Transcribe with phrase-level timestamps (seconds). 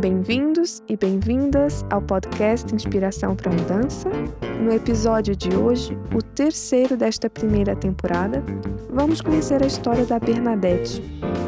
[0.00, 4.08] Bem-vindos e bem-vindas ao podcast Inspiração para Mudança.
[4.58, 8.42] No episódio de hoje, o terceiro desta primeira temporada,
[8.88, 11.02] vamos conhecer a história da Bernadette.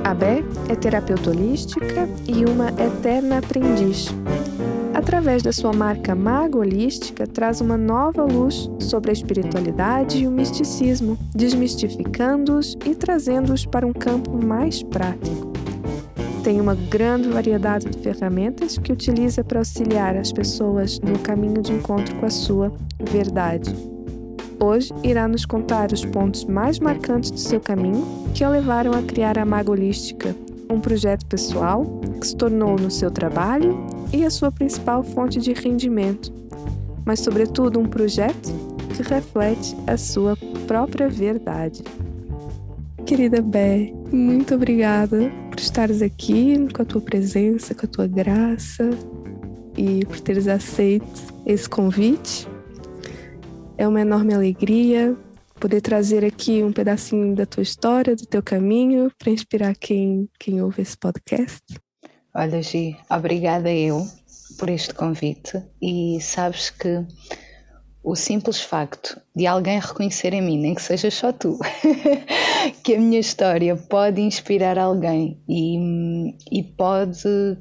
[0.05, 4.09] A Bé é terapeuta holística e uma eterna aprendiz.
[4.93, 10.31] Através da sua marca Mago Holística, traz uma nova luz sobre a espiritualidade e o
[10.31, 15.42] misticismo, desmistificando-os e trazendo-os para um campo mais prático.
[16.43, 21.73] Tem uma grande variedade de ferramentas que utiliza para auxiliar as pessoas no caminho de
[21.73, 23.73] encontro com a sua verdade.
[24.59, 29.03] Hoje irá nos contar os pontos mais marcantes do seu caminho que a levaram a
[29.03, 30.35] criar a Maga Holística,
[30.69, 31.85] um projeto pessoal
[32.21, 36.33] que se tornou no seu trabalho e a sua principal fonte de rendimento,
[37.05, 38.53] mas, sobretudo, um projeto
[38.97, 41.85] que reflete a sua própria verdade.
[43.07, 48.89] Querida Bé, muito obrigada por estares aqui com a tua presença, com a tua graça
[49.77, 51.05] e por teres aceito
[51.45, 52.49] esse convite.
[53.77, 55.15] É uma enorme alegria
[55.61, 60.63] poder trazer aqui um pedacinho da tua história, do teu caminho, para inspirar quem, quem
[60.63, 61.63] ouve esse podcast.
[62.35, 64.07] Olha, Gi, obrigada eu
[64.59, 67.05] por este convite e sabes que
[68.03, 71.59] o simples facto de alguém reconhecer em mim, nem que seja só tu,
[72.83, 77.57] que a minha história pode inspirar alguém e, e pode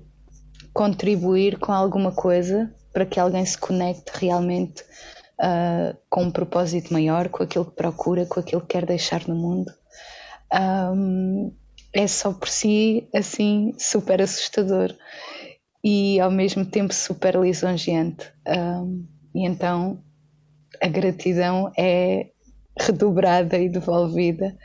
[0.73, 4.83] contribuir com alguma coisa para que alguém se conecte realmente
[5.39, 9.35] uh, com um propósito maior, com aquilo que procura, com aquilo que quer deixar no
[9.35, 9.71] mundo.
[10.53, 11.53] Um,
[11.93, 14.95] é só por si assim super assustador
[15.83, 18.31] e ao mesmo tempo super lisonjeante.
[18.47, 19.05] Um,
[19.35, 20.01] e então
[20.81, 22.31] a gratidão é
[22.79, 24.55] redobrada e devolvida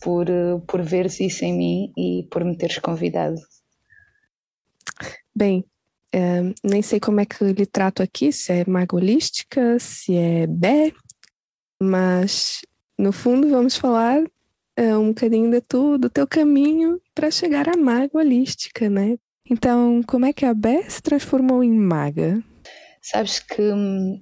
[0.00, 0.26] por,
[0.66, 3.36] por veres isso em mim e por me teres convidado.
[5.34, 5.64] Bem,
[6.12, 10.92] é, nem sei como é que lhe trato aqui, se é magolística, se é bé,
[11.82, 12.62] mas
[12.98, 14.24] no fundo vamos falar
[14.76, 19.18] é, um bocadinho de tu, do teu caminho para chegar à maga holística, né?
[19.48, 22.42] Então, como é que a Bé se transformou em maga?
[23.00, 24.20] Sabes que hum,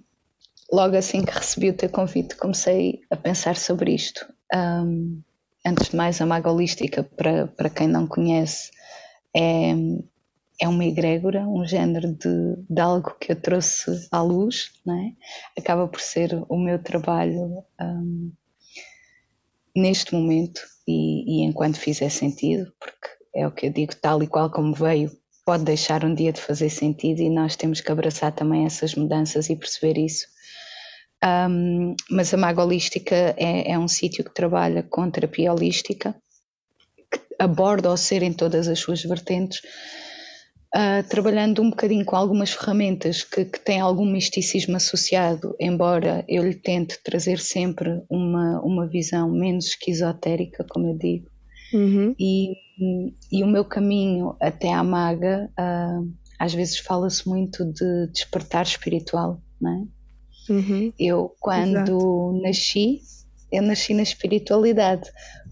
[0.74, 4.26] logo assim que recebi o teu convite, comecei a pensar sobre isto.
[4.52, 5.22] Um,
[5.64, 8.72] antes de mais, a maga holística, para, para quem não conhece,
[9.32, 9.72] é,
[10.60, 15.60] é uma egrégora, um género de, de algo que eu trouxe à luz, é?
[15.60, 18.32] acaba por ser o meu trabalho um,
[19.76, 24.26] neste momento e, e enquanto fizer sentido, porque é o que eu digo, tal e
[24.26, 25.10] qual como veio,
[25.46, 29.48] pode deixar um dia de fazer sentido e nós temos que abraçar também essas mudanças
[29.48, 30.33] e perceber isso
[31.24, 36.14] um, mas a Maga Holística é, é um sítio que trabalha com terapia holística,
[37.10, 39.60] que aborda o ser em todas as suas vertentes,
[40.74, 46.44] uh, trabalhando um bocadinho com algumas ferramentas que, que têm algum misticismo associado, embora eu
[46.44, 51.30] lhe tente trazer sempre uma, uma visão menos esquizotérica, como eu digo.
[51.72, 52.14] Uhum.
[52.18, 52.52] E,
[53.32, 59.40] e o meu caminho até à maga, uh, às vezes fala-se muito de despertar espiritual,
[59.58, 60.03] não é?
[60.48, 60.92] Uhum.
[60.98, 62.40] Eu, quando Exato.
[62.42, 63.00] nasci,
[63.50, 65.10] eu nasci na espiritualidade,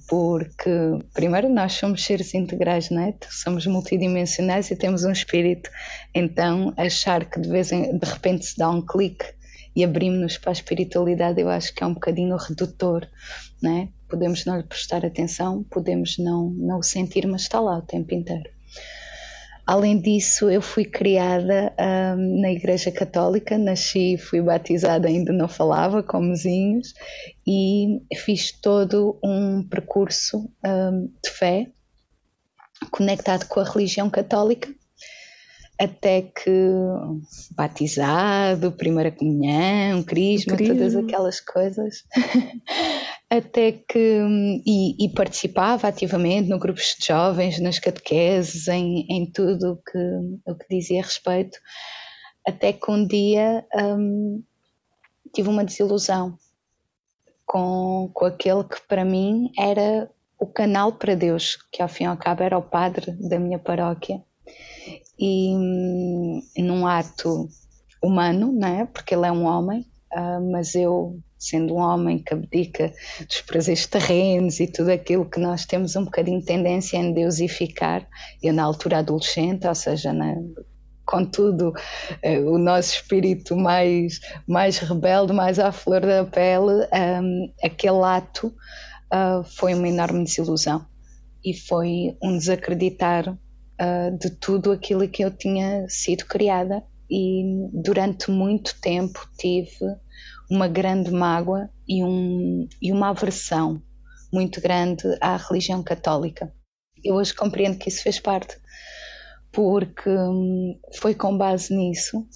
[0.08, 0.70] porque,
[1.14, 3.14] primeiro, nós somos seres integrais, não é?
[3.30, 5.70] Somos multidimensionais e temos um espírito.
[6.14, 9.24] Então, achar que de vez em de repente se dá um clique
[9.74, 13.06] e abrimos-nos para a espiritualidade, eu acho que é um bocadinho redutor,
[13.62, 13.88] não é?
[14.08, 18.14] Podemos não lhe prestar atenção, podemos não, não o sentir, mas está lá o tempo
[18.14, 18.50] inteiro.
[19.64, 26.02] Além disso, eu fui criada um, na Igreja Católica, nasci, fui batizada, ainda não falava,
[26.02, 26.92] com mesinhos,
[27.46, 31.68] e fiz todo um percurso um, de fé
[32.90, 34.68] conectado com a religião católica,
[35.78, 36.50] até que
[37.56, 40.76] batizado, primeira comunhão, crisma, Incrível.
[40.76, 42.04] todas aquelas coisas.
[43.32, 44.20] até que
[44.66, 50.50] e, e, participava ativamente no grupos de jovens, nas catequeses, em, em tudo o que,
[50.50, 51.58] o que dizia respeito,
[52.46, 54.42] até que um dia um,
[55.32, 56.36] tive uma desilusão
[57.46, 62.08] com, com aquele que para mim era o canal para Deus, que ao fim e
[62.08, 64.22] ao cabo era o padre da minha paróquia.
[65.18, 67.48] E hum, num ato
[68.02, 68.84] humano, não é?
[68.84, 72.92] porque ele é um homem, uh, mas eu sendo um homem que abdica
[73.26, 78.06] dos prazeres terrenos e tudo aquilo que nós temos um bocadinho tendência em deusificar,
[78.40, 80.36] eu na altura adolescente, ou seja, na,
[81.04, 81.72] contudo
[82.22, 86.86] eh, o nosso espírito mais, mais rebelde, mais à flor da pele,
[87.20, 90.86] um, aquele ato uh, foi uma enorme desilusão.
[91.44, 96.84] E foi um desacreditar uh, de tudo aquilo que eu tinha sido criada.
[97.10, 99.84] E durante muito tempo tive
[100.52, 103.82] uma grande mágoa e, um, e uma aversão
[104.30, 106.52] muito grande à religião católica.
[107.02, 108.58] Eu hoje compreendo que isso fez parte,
[109.50, 112.26] porque hum, foi com base nisso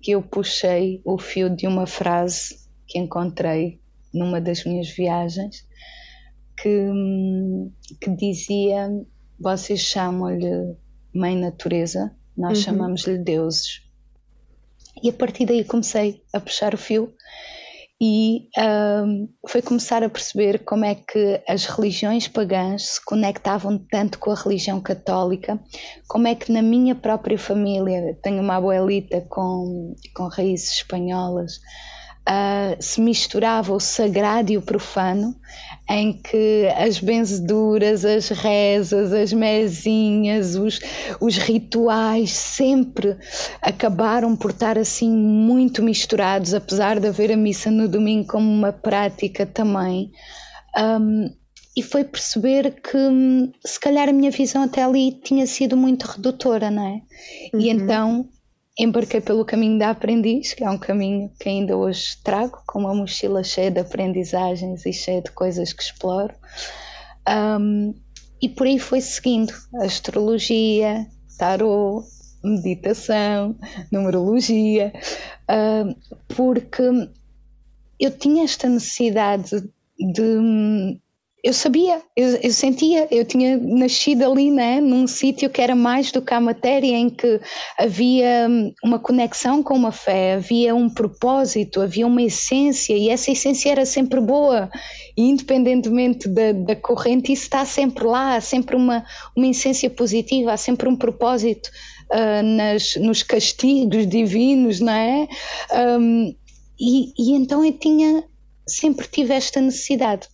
[0.00, 2.56] que eu puxei o fio de uma frase
[2.86, 3.80] que encontrei
[4.14, 5.66] numa das minhas viagens
[6.56, 7.70] que, hum,
[8.00, 8.88] que dizia:
[9.38, 10.74] Vocês chamam-lhe
[11.14, 12.64] Mãe Natureza, nós uhum.
[12.64, 13.82] chamamos-lhe deuses.
[15.02, 17.14] E a partir daí comecei a puxar o fio
[18.00, 24.20] e um, foi começar a perceber como é que as religiões pagãs se conectavam tanto
[24.20, 25.58] com a religião católica,
[26.06, 31.60] como é que na minha própria família, tenho uma abuelita com, com raízes espanholas,
[32.28, 35.34] uh, se misturava o sagrado e o profano,
[35.88, 40.80] em que as benzeduras, as rezas, as mesinhas, os,
[41.20, 43.16] os rituais sempre
[43.62, 48.72] acabaram por estar assim muito misturados, apesar de haver a missa no domingo como uma
[48.72, 50.12] prática também.
[50.76, 51.32] Um,
[51.74, 52.98] e foi perceber que
[53.64, 57.00] se calhar a minha visão até ali tinha sido muito redutora, não é?
[57.54, 57.60] Uhum.
[57.60, 58.28] E então
[58.78, 62.94] embarquei pelo caminho da aprendiz, que é um caminho que ainda hoje trago, com uma
[62.94, 66.34] mochila cheia de aprendizagens e cheia de coisas que exploro.
[67.28, 67.92] Um,
[68.40, 69.52] e por aí foi seguindo
[69.82, 72.06] astrologia, tarot,
[72.42, 73.58] meditação,
[73.90, 74.92] numerologia,
[76.28, 76.82] porque
[77.98, 81.00] eu tinha esta necessidade de
[81.42, 86.10] eu sabia, eu, eu, sentia, eu tinha nascido ali, né, num sítio que era mais
[86.10, 87.40] do que a matéria, em que
[87.78, 93.30] havia hum, uma conexão com uma fé, havia um propósito, havia uma essência, e essa
[93.30, 94.68] essência era sempre boa,
[95.16, 99.04] e independentemente da, da corrente, isso está sempre lá, há sempre uma,
[99.36, 101.70] uma essência positiva, há sempre um propósito
[102.12, 105.28] uh, nas, nos castigos divinos, não é?
[106.00, 106.34] Um,
[106.80, 108.24] e, e então eu tinha,
[108.66, 110.28] sempre tive esta necessidade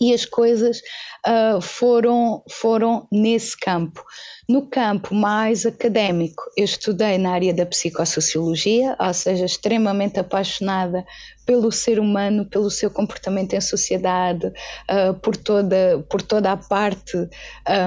[0.00, 0.80] e as coisas
[1.26, 4.04] uh, foram, foram nesse campo.
[4.48, 11.04] No campo mais académico, eu estudei na área da psicossociologia, ou seja, extremamente apaixonada
[11.44, 17.16] pelo ser humano, pelo seu comportamento em sociedade, uh, por, toda, por toda a parte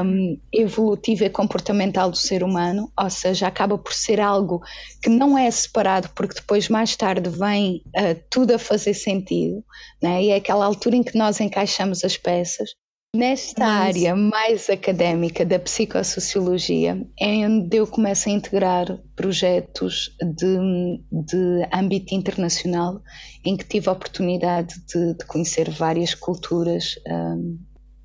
[0.05, 4.61] um, evolutiva e comportamental do ser humano, ou seja, acaba por ser algo
[5.01, 9.63] que não é separado, porque depois, mais tarde, vem uh, tudo a fazer sentido,
[10.01, 10.23] né?
[10.23, 12.69] e é aquela altura em que nós encaixamos as peças.
[13.15, 13.87] Nesta Mas...
[13.87, 22.13] área mais académica da psicossociologia é onde eu começo a integrar projetos de, de âmbito
[22.13, 23.01] internacional
[23.43, 27.57] em que tive a oportunidade de, de conhecer várias culturas um,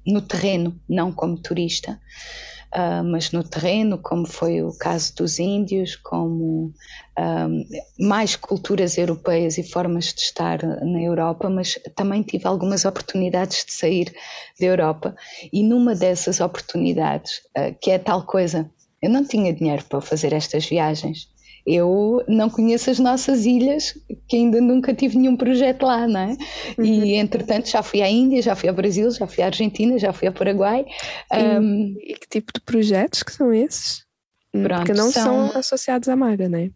[0.07, 2.01] no terreno, não como turista
[2.75, 6.73] uh, mas no terreno, como foi o caso dos índios, como
[7.19, 13.65] uh, mais culturas europeias e formas de estar na Europa, mas também tive algumas oportunidades
[13.65, 14.15] de sair
[14.59, 15.17] da Europa.
[15.53, 20.33] E numa dessas oportunidades, uh, que é tal coisa, eu não tinha dinheiro para fazer
[20.33, 21.29] estas viagens,
[21.67, 26.37] eu não conheço as nossas ilhas, que ainda nunca tive nenhum projeto lá, não é?
[26.77, 26.85] Uhum.
[26.85, 30.13] E entretanto já fui à Índia, já fui ao Brasil, já fui à Argentina, já
[30.13, 30.85] fui ao Paraguai.
[31.33, 34.05] E, um, e que tipo de projetos que são esses?
[34.53, 35.51] Pronto, Porque não são...
[35.51, 36.71] são associados à Maga, não é?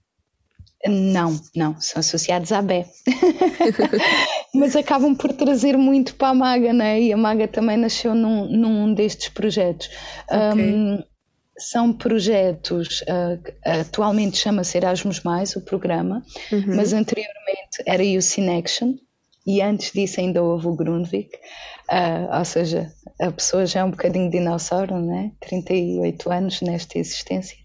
[0.86, 2.84] Não, não, são associados à BE.
[4.54, 7.00] Mas acabam por trazer muito para a Maga, né?
[7.00, 9.90] E a Maga também nasceu num, num destes projetos.
[10.26, 10.74] Okay.
[10.74, 11.02] Um,
[11.58, 16.22] são projetos, uh, atualmente chama-se Erasmus Mais, o programa,
[16.52, 16.76] uhum.
[16.76, 18.94] mas anteriormente era Youth in Action
[19.46, 21.34] e antes disso ainda houve o Grundvik,
[21.90, 25.32] uh, ou seja, a pessoa já é um bocadinho dinossauro, né?
[25.40, 27.56] 38 anos nesta existência.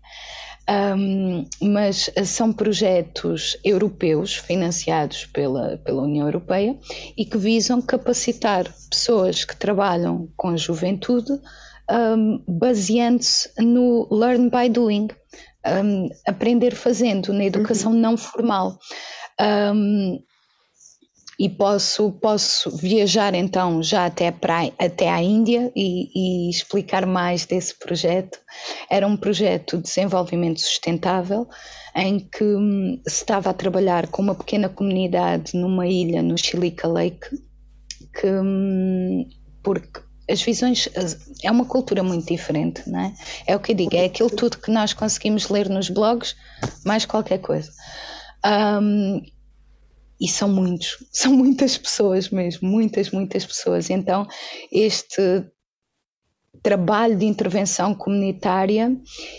[0.69, 6.79] Um, mas são projetos europeus financiados pela, pela União Europeia
[7.17, 11.33] e que visam capacitar pessoas que trabalham com a juventude
[11.89, 15.09] um, baseando-se no learn by doing,
[15.65, 17.99] um, aprender fazendo, na educação uhum.
[17.99, 18.77] não formal.
[19.39, 20.19] Um,
[21.39, 27.45] e posso, posso viajar então já até, para, até à Índia e, e, explicar mais
[27.45, 28.39] desse projeto.
[28.89, 31.47] Era um projeto de desenvolvimento sustentável
[31.95, 36.87] em que hum, se estava a trabalhar com uma pequena comunidade numa ilha no Chilica
[36.87, 37.27] Lake,
[38.19, 39.27] que, hum,
[39.63, 39.99] porque
[40.29, 40.87] as visões
[41.43, 43.13] é uma cultura muito diferente, não é?
[43.47, 46.35] É o que eu digo, é aquilo tudo que nós conseguimos ler nos blogs,
[46.85, 47.71] mais qualquer coisa.
[48.45, 49.21] Um,
[50.19, 53.89] e são muitos, são muitas pessoas mesmo, muitas, muitas pessoas.
[53.89, 54.27] Então,
[54.71, 55.45] este
[56.61, 58.95] trabalho de intervenção comunitária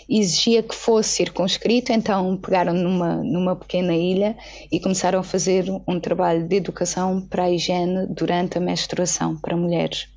[0.06, 4.36] exigia que fosse circunscrito, então pegaram numa, numa pequena ilha
[4.70, 9.56] e começaram a fazer um trabalho de educação para a higiene durante a menstruação para
[9.56, 10.13] mulheres.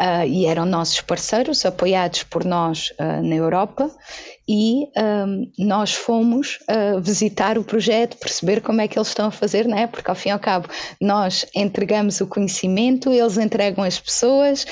[0.00, 3.90] Uh, e eram nossos parceiros, apoiados por nós uh, na Europa,
[4.52, 9.30] e um, nós fomos uh, visitar o projeto, perceber como é que eles estão a
[9.30, 9.86] fazer, não é?
[9.86, 10.68] Porque ao fim e ao cabo
[11.00, 14.66] nós entregamos o conhecimento, eles entregam as pessoas,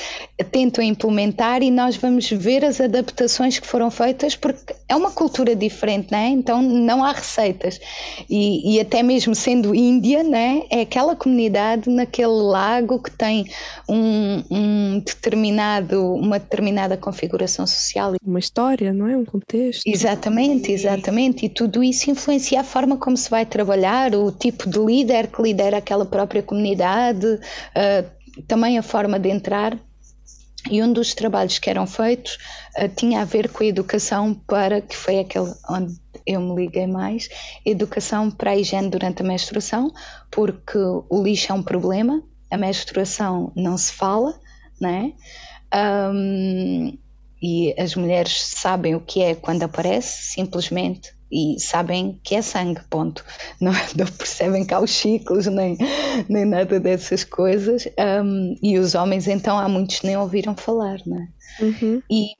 [0.51, 5.55] tentam implementar e nós vamos ver as adaptações que foram feitas, porque é uma cultura
[5.55, 6.27] diferente, não é?
[6.27, 7.79] Então não há receitas.
[8.29, 10.65] E, e até mesmo sendo Índia, não é?
[10.71, 13.45] É aquela comunidade naquele lago que tem
[13.87, 18.15] um, um determinado, uma determinada configuração social.
[18.21, 19.15] Uma história, não é?
[19.15, 21.45] Um contexto Exatamente, exatamente.
[21.45, 25.41] E tudo isso influencia a forma como se vai trabalhar, o tipo de líder que
[25.41, 29.77] lidera aquela própria comunidade, uh, também a forma de entrar.
[30.69, 32.37] E um dos trabalhos que eram feitos
[32.77, 35.95] uh, tinha a ver com a educação para, que foi aquele onde
[36.25, 37.27] eu me liguei mais,
[37.65, 39.91] educação para a higiene durante a menstruação,
[40.29, 42.21] porque o lixo é um problema,
[42.51, 44.39] a menstruação não se fala,
[44.79, 45.13] né?
[45.73, 46.97] Um,
[47.41, 52.81] e as mulheres sabem o que é quando aparece, simplesmente, e sabem que é sangue,
[52.89, 53.23] ponto.
[53.61, 55.77] Não, não percebem que há os ciclos, nem,
[56.27, 57.87] nem nada dessas coisas.
[58.23, 61.27] Um, e os homens, então, há muitos nem ouviram falar, não é?
[61.63, 62.01] Uhum.
[62.09, 62.31] E,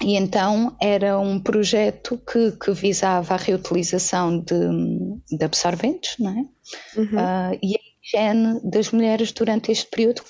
[0.00, 4.56] e então era um projeto que, que visava a reutilização de,
[5.36, 7.00] de absorventes, não é?
[7.00, 7.04] Uhum.
[7.04, 10.22] Uh, e a higiene das mulheres durante este período,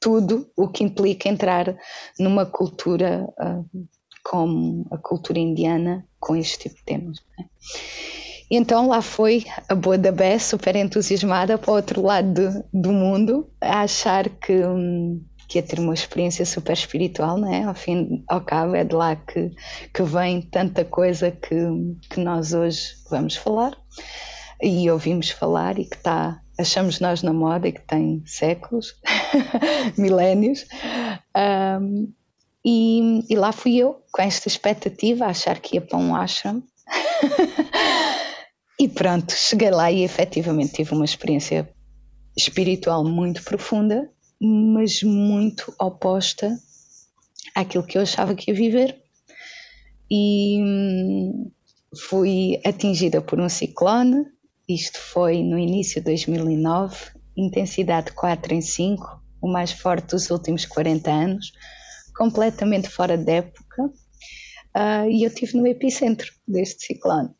[0.00, 1.76] tudo o que implica entrar
[2.18, 3.88] numa cultura uh,
[4.24, 7.18] como a cultura indiana com este tipo de temas.
[7.38, 7.44] Né?
[8.50, 12.92] Então lá foi a boa da Bé, super entusiasmada para o outro lado do, do
[12.92, 17.64] mundo, a achar que, um, que ia ter uma experiência super espiritual, né?
[17.64, 19.50] ao fim ao cabo é de lá que,
[19.94, 21.56] que vem tanta coisa que,
[22.10, 23.76] que nós hoje vamos falar
[24.62, 28.94] e ouvimos falar e que está achamos nós na moda e que tem séculos,
[29.96, 30.66] milénios.
[31.80, 32.12] Um,
[32.64, 36.62] e, e, lá fui eu, com esta expectativa, a achar que ia para um ashram.
[38.78, 41.68] e pronto, cheguei lá e efetivamente tive uma experiência
[42.36, 46.58] espiritual muito profunda, mas muito oposta
[47.54, 49.02] àquilo que eu achava que ia viver.
[50.10, 51.50] E hum,
[51.96, 54.26] fui atingida por um ciclone
[54.74, 56.96] isto foi no início de 2009,
[57.36, 61.52] intensidade 4 em 5, o mais forte dos últimos 40 anos,
[62.16, 63.84] completamente fora de época,
[64.76, 67.30] uh, e eu estive no epicentro deste ciclone.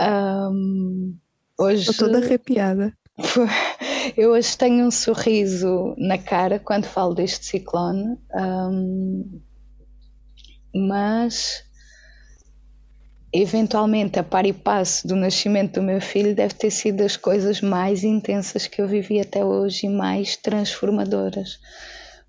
[0.00, 1.16] Um,
[1.58, 2.92] hoje, Estou toda arrepiada.
[4.16, 9.40] Eu hoje tenho um sorriso na cara quando falo deste ciclone, um,
[10.74, 11.62] mas
[13.32, 17.60] eventualmente a par e passo do nascimento do meu filho deve ter sido das coisas
[17.60, 21.58] mais intensas que eu vivi até hoje e mais transformadoras.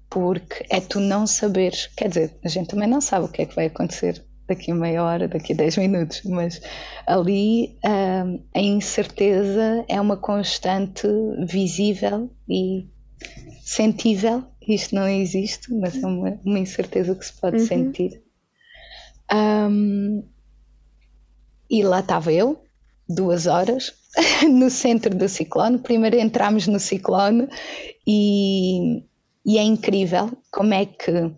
[0.09, 3.45] Porque é tu não saberes quer dizer, a gente também não sabe o que é
[3.45, 6.61] que vai acontecer daqui a meia hora, daqui a 10 minutos mas
[7.07, 11.07] ali hum, a incerteza é uma constante
[11.47, 12.87] visível e
[13.63, 14.43] sentível.
[14.67, 17.67] Isto não existe, mas é uma, uma incerteza que se pode uhum.
[17.67, 18.21] sentir.
[19.33, 20.23] Um,
[21.73, 22.63] e lá estava eu,
[23.09, 23.93] duas horas,
[24.47, 25.79] no centro do ciclone.
[25.79, 27.49] Primeiro entramos no ciclone
[28.05, 29.03] e,
[29.43, 31.31] e é incrível como é que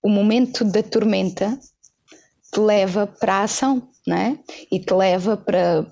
[0.00, 1.58] o momento da tormenta
[2.52, 4.38] te leva para a ação, não é?
[4.70, 5.84] E te leva para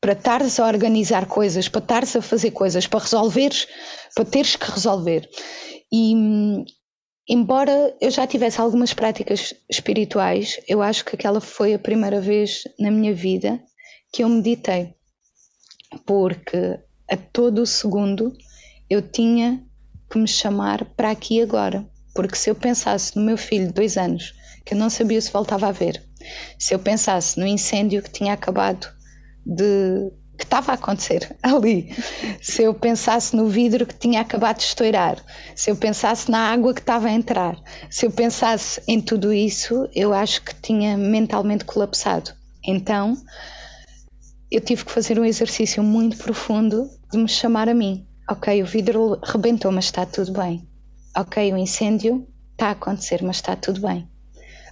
[0.00, 3.68] para estares a organizar coisas, para estares a fazer coisas, para resolveres,
[4.14, 5.28] para teres que resolver.
[5.92, 6.64] E,
[7.32, 12.64] Embora eu já tivesse algumas práticas espirituais, eu acho que aquela foi a primeira vez
[12.76, 13.62] na minha vida
[14.12, 14.96] que eu meditei,
[16.04, 18.36] porque a todo segundo
[18.90, 19.64] eu tinha
[20.10, 21.88] que me chamar para aqui agora.
[22.16, 24.34] Porque se eu pensasse no meu filho de dois anos,
[24.66, 26.02] que eu não sabia se voltava a ver,
[26.58, 28.88] se eu pensasse no incêndio que tinha acabado
[29.46, 31.94] de, que estava a acontecer ali.
[32.40, 35.22] Se eu pensasse no vidro que tinha acabado de estourar,
[35.54, 37.56] se eu pensasse na água que estava a entrar,
[37.90, 42.32] se eu pensasse em tudo isso, eu acho que tinha mentalmente colapsado.
[42.66, 43.16] Então,
[44.50, 48.06] eu tive que fazer um exercício muito profundo de me chamar a mim.
[48.28, 50.66] Ok, o vidro rebentou, mas está tudo bem.
[51.16, 54.08] Ok, o incêndio está a acontecer, mas está tudo bem.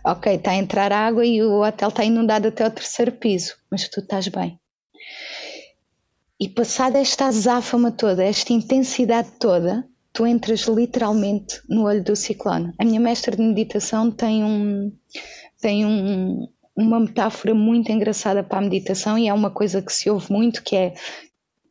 [0.05, 3.89] Ok, está a entrar água e o hotel está inundado até o terceiro piso, mas
[3.89, 4.59] tu estás bem.
[6.41, 12.73] E passada esta azáfama toda, esta intensidade toda, tu entras literalmente no olho do ciclone.
[12.79, 14.93] A minha mestra de meditação tem um
[15.61, 20.09] tem um, uma metáfora muito engraçada para a meditação e é uma coisa que se
[20.09, 20.95] ouve muito que é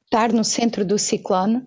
[0.03, 1.63] estar no centro do ciclone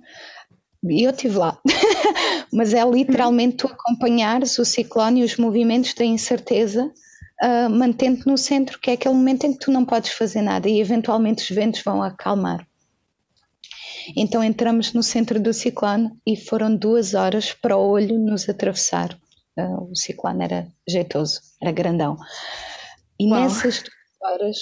[0.84, 1.58] e eu estive lá
[2.52, 6.92] mas é literalmente tu acompanhares o ciclone e os movimentos da incerteza
[7.42, 10.68] uh, mantendo-te no centro, que é aquele momento em que tu não podes fazer nada
[10.68, 12.66] e eventualmente os ventos vão acalmar.
[14.16, 19.18] Então entramos no centro do ciclone e foram duas horas para o olho nos atravessar.
[19.58, 22.16] Uh, o ciclone era jeitoso, era grandão.
[23.18, 23.42] E Uau.
[23.42, 24.56] nessas duas horas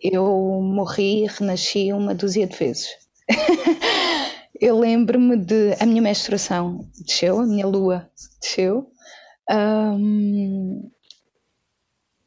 [0.00, 2.90] eu morri e renasci uma dúzia de vezes.
[4.60, 5.74] eu lembro-me de.
[5.80, 8.90] A minha menstruação desceu, a minha lua desceu,
[9.50, 10.90] um,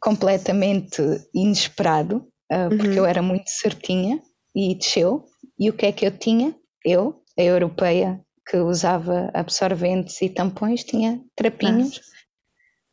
[0.02, 1.02] completamente
[1.34, 2.94] inesperado, uh, porque uhum.
[2.96, 4.20] eu era muito certinha
[4.58, 5.24] e desceu.
[5.60, 6.56] E o que é que eu tinha?
[6.84, 12.02] Eu, a europeia que usava absorventes e tampões, tinha trapinhos ah.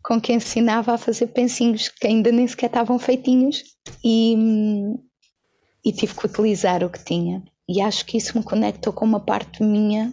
[0.02, 3.62] com que ensinava a fazer pensinhos que ainda nem sequer estavam feitinhos
[4.04, 4.36] e,
[5.84, 7.42] e tive que utilizar o que tinha.
[7.66, 10.12] E acho que isso me conectou com uma parte minha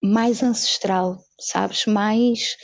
[0.00, 1.86] mais ancestral, sabes?
[1.86, 2.56] Mais.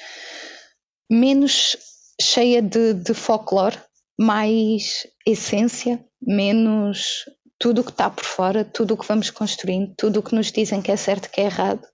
[1.11, 1.77] menos
[2.21, 3.77] cheia de, de folclore,
[4.19, 7.25] mais essência, menos
[7.59, 10.53] tudo o que está por fora, tudo o que vamos construindo, tudo o que nos
[10.53, 11.87] dizem que é certo que é errado.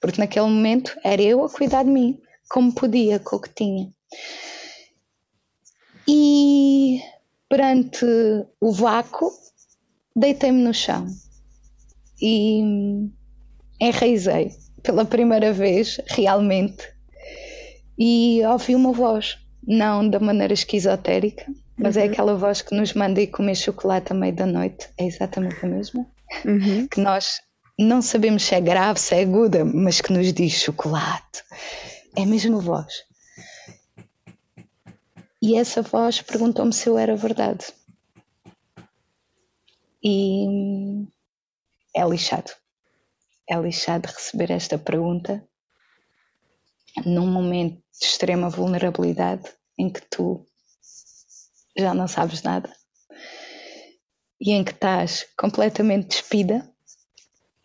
[0.00, 3.92] Porque naquele momento era eu a cuidar de mim, como podia, com o que tinha.
[6.08, 7.00] E
[7.48, 8.06] perante
[8.60, 9.30] o vácuo,
[10.16, 11.06] deitei-me no chão
[12.20, 12.62] e
[13.80, 16.88] enraizei pela primeira vez, realmente,
[17.98, 21.44] e ouvi uma voz, não da maneira esquizotérica,
[21.80, 22.06] mas é uhum.
[22.06, 25.64] é aquela voz que nos manda ir comer chocolate à meia da noite, é exatamente
[25.64, 26.06] a mesma,
[26.44, 26.86] uhum.
[26.88, 27.40] que nós
[27.78, 31.42] não sabemos se é grave, se é aguda, mas que nos diz chocolate.
[32.16, 32.92] É a mesma voz.
[35.42, 37.66] E essa voz perguntou-me se eu era verdade.
[40.02, 41.06] E
[41.96, 42.50] é lixado
[43.50, 45.44] é lixado receber esta pergunta
[47.04, 49.42] num momento de extrema vulnerabilidade
[49.76, 50.46] em que tu
[51.76, 52.70] já não sabes nada
[54.40, 56.68] e em que estás completamente despida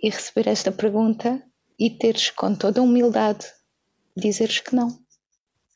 [0.01, 1.41] e receber esta pergunta
[1.79, 3.45] e teres com toda humildade
[4.15, 4.99] dizeres que não,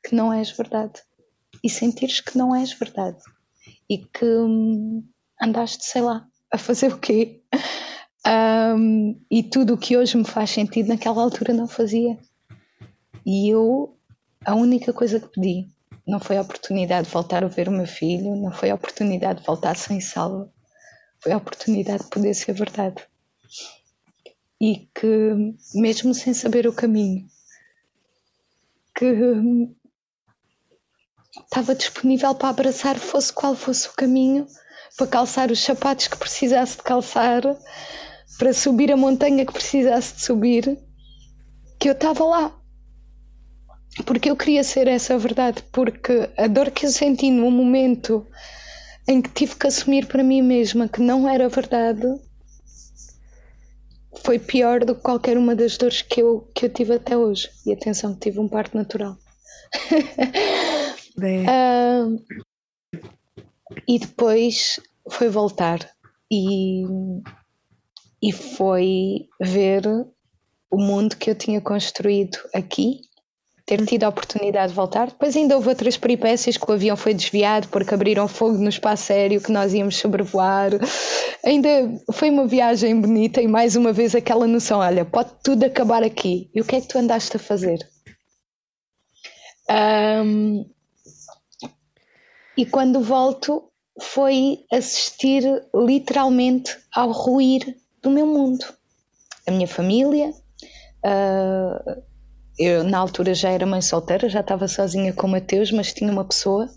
[0.04, 1.02] que não és verdade
[1.64, 3.20] e sentires que não és verdade
[3.90, 5.08] e que hum,
[5.42, 7.42] andaste, sei lá, a fazer o quê?
[8.28, 12.20] Um, e tudo o que hoje me faz sentido naquela altura não fazia.
[13.26, 13.98] E eu,
[14.46, 15.70] a única coisa que pedi
[16.10, 19.42] não foi a oportunidade de voltar a ver o meu filho, não foi a oportunidade
[19.42, 20.52] de voltar sem salvo,
[21.22, 23.04] foi a oportunidade de poder ser verdade.
[24.60, 27.28] E que, mesmo sem saber o caminho,
[28.96, 29.06] que
[31.44, 34.48] estava disponível para abraçar, fosse qual fosse o caminho,
[34.98, 37.44] para calçar os sapatos que precisasse de calçar,
[38.38, 40.78] para subir a montanha que precisasse de subir,
[41.80, 42.59] que eu estava lá.
[44.06, 48.26] Porque eu queria ser essa verdade, porque a dor que eu senti no momento
[49.08, 52.08] em que tive que assumir para mim mesma que não era verdade
[54.24, 57.50] foi pior do que qualquer uma das dores que eu, que eu tive até hoje.
[57.66, 59.18] E atenção, que tive um parto natural.
[61.18, 62.24] uh,
[63.88, 65.90] e depois foi voltar.
[66.32, 66.84] E
[68.22, 69.84] e foi ver
[70.70, 73.02] o mundo que eu tinha construído aqui,
[73.70, 75.10] ter tido a oportunidade de voltar.
[75.10, 79.14] Depois ainda houve outras peripécias que o avião foi desviado porque abriram fogo no espaço
[79.14, 80.72] aéreo que nós íamos sobrevoar.
[81.46, 81.70] Ainda
[82.12, 86.50] foi uma viagem bonita e mais uma vez aquela noção, olha, pode tudo acabar aqui.
[86.56, 87.78] E o que é que tu andaste a fazer?
[89.70, 90.66] Um,
[92.58, 95.44] e quando volto foi assistir
[95.76, 98.66] literalmente ao ruir do meu mundo.
[99.48, 100.34] A minha família,
[101.06, 102.09] uh,
[102.60, 106.12] eu na altura já era mãe solteira, já estava sozinha com o Mateus, mas tinha
[106.12, 106.70] uma pessoa,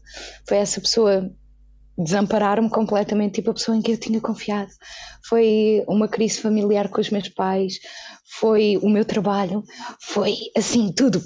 [0.46, 1.28] foi essa pessoa
[1.98, 4.70] desamparar-me completamente, tipo a pessoa em que eu tinha confiado.
[5.28, 7.74] Foi uma crise familiar com os meus pais,
[8.38, 9.64] foi o meu trabalho,
[10.00, 11.20] foi assim tudo.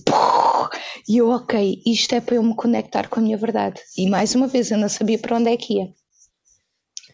[1.08, 3.80] E eu, ok, isto é para eu me conectar com a minha verdade.
[3.96, 5.88] E mais uma vez, eu não sabia para onde é que ia.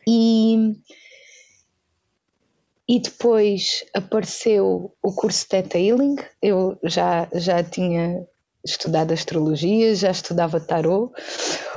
[0.08, 0.74] E
[2.88, 6.16] e depois apareceu o curso Theta Healing.
[6.40, 8.26] Eu já, já tinha
[8.64, 11.12] estudado astrologia, já estudava tarot.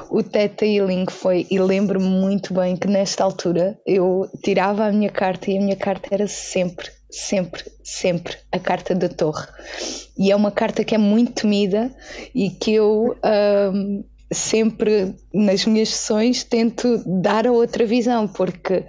[0.10, 5.10] O Theta Healing foi, e lembro-me muito bem que nesta altura eu tirava a minha
[5.10, 9.48] carta e a minha carta era sempre sempre, sempre a carta da torre.
[10.18, 11.94] E é uma carta que é muito temida
[12.34, 13.18] e que eu
[13.74, 18.84] um, sempre nas minhas sessões tento dar a outra visão, porque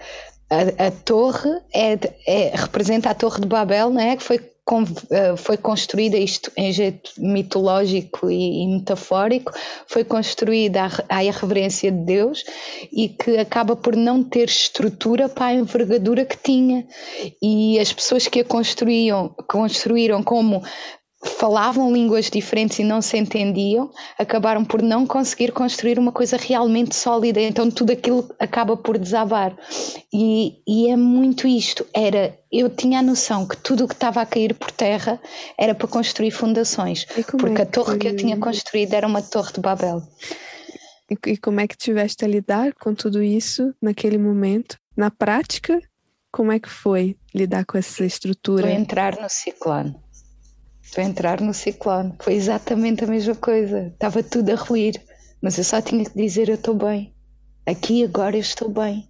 [0.51, 4.17] a, a torre é, é, representa a torre de Babel, não é?
[4.17, 4.39] que foi
[5.11, 9.53] eh, foi construída isto em jeito mitológico e, e metafórico,
[9.87, 12.45] foi construída à, à irreverência de Deus
[12.93, 16.85] e que acaba por não ter estrutura para a envergadura que tinha.
[17.41, 20.65] E as pessoas que a construíam, construíram como
[21.27, 26.95] falavam línguas diferentes e não se entendiam, acabaram por não conseguir construir uma coisa realmente
[26.95, 29.57] sólida, então tudo aquilo acaba por desabar.
[30.13, 34.21] E, e é muito isto, era, eu tinha a noção que tudo o que estava
[34.21, 35.21] a cair por terra
[35.59, 37.99] era para construir fundações, porque é a torre que...
[37.99, 40.03] que eu tinha construído era uma torre de Babel.
[41.11, 44.79] E, e como é que tiveste a lidar com tudo isso naquele momento?
[44.97, 45.79] Na prática,
[46.33, 48.63] como é que foi lidar com essa estrutura?
[48.63, 50.06] Foi entrar no ciclone
[50.93, 52.15] para entrar no ciclone.
[52.21, 53.89] Foi exatamente a mesma coisa.
[53.89, 55.01] Estava tudo a ruir,
[55.41, 57.15] mas eu só tinha que dizer: Eu estou bem.
[57.67, 59.09] Aqui agora eu estou bem.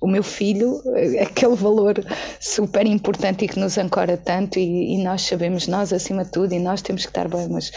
[0.00, 0.82] O meu filho,
[1.20, 1.94] aquele valor
[2.40, 6.52] super importante e que nos ancora tanto, e, e nós sabemos, nós acima de tudo,
[6.52, 7.70] e nós temos que estar bem, mas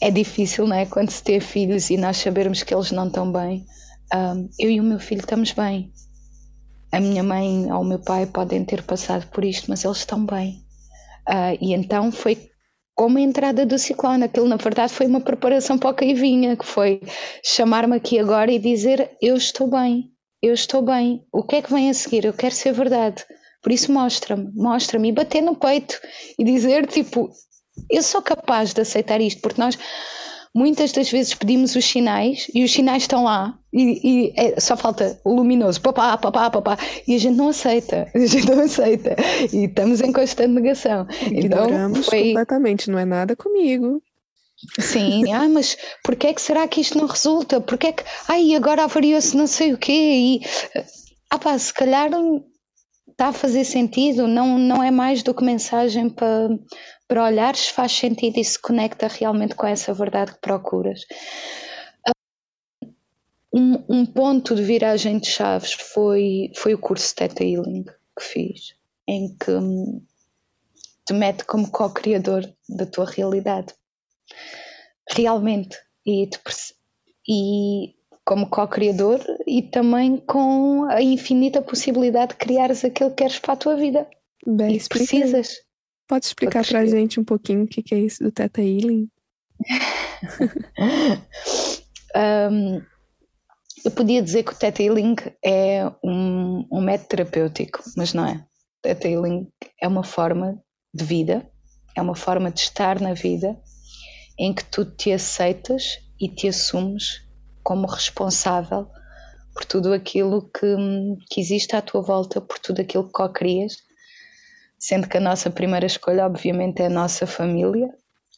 [0.00, 0.86] é difícil, não é?
[0.86, 3.66] Quando se tem filhos e nós sabermos que eles não estão bem.
[4.14, 5.92] Um, eu e o meu filho estamos bem.
[6.90, 10.24] A minha mãe ou o meu pai podem ter passado por isto, mas eles estão
[10.24, 10.64] bem.
[11.28, 12.47] Uh, e então foi
[12.98, 14.24] como a entrada do ciclone.
[14.24, 17.00] Aquilo, na verdade, foi uma preparação para o que vinha, que foi
[17.44, 20.10] chamar-me aqui agora e dizer: Eu estou bem,
[20.42, 21.24] eu estou bem.
[21.32, 22.24] O que é que vem a seguir?
[22.24, 23.24] Eu quero ser verdade.
[23.62, 25.10] Por isso, mostra-me, mostra-me.
[25.10, 25.96] E bater no peito
[26.36, 27.30] e dizer: Tipo,
[27.88, 29.78] eu sou capaz de aceitar isto, porque nós
[30.54, 34.76] muitas das vezes pedimos os sinais e os sinais estão lá e, e é, só
[34.76, 39.16] falta o luminoso, papá, papá, papá, e a gente não aceita, a gente não aceita
[39.52, 41.06] e estamos em constante negação.
[41.26, 42.28] Então, Ignoramos então, foi...
[42.28, 44.02] completamente, não é nada comigo.
[44.78, 47.60] Sim, ah, mas porquê é que será que isto não resulta?
[47.60, 50.40] Porquê é que, ai, agora avariou-se não sei o quê e,
[51.30, 52.10] ah pá, se calhar
[53.10, 56.48] está a fazer sentido, não, não é mais do que mensagem para
[57.08, 61.00] para olhares faz sentido e se conecta realmente com essa verdade que procuras.
[63.52, 68.74] Um, um ponto de viragem de chaves foi, foi o curso Theta Healing que fiz,
[69.08, 69.52] em que
[71.06, 73.72] te mete como co-criador da tua realidade.
[75.10, 75.78] Realmente.
[76.06, 76.28] E,
[77.26, 77.94] e
[78.24, 83.56] como co-criador e também com a infinita possibilidade de criares aquilo que queres para a
[83.56, 84.06] tua vida.
[84.46, 85.56] Bem, e precisas.
[86.08, 89.10] Pode explicar para a gente um pouquinho o que, que é isso do Teta Healing?
[92.50, 92.80] um,
[93.84, 98.36] eu podia dizer que o Teta Healing é um, um método terapêutico, mas não é.
[98.36, 100.58] O Teta Healing é uma forma
[100.94, 101.46] de vida,
[101.94, 103.60] é uma forma de estar na vida
[104.38, 107.22] em que tu te aceitas e te assumes
[107.62, 108.88] como responsável
[109.52, 110.74] por tudo aquilo que,
[111.28, 113.86] que existe à tua volta, por tudo aquilo que co-crias
[114.78, 117.88] sendo que a nossa primeira escolha, obviamente, é a nossa família,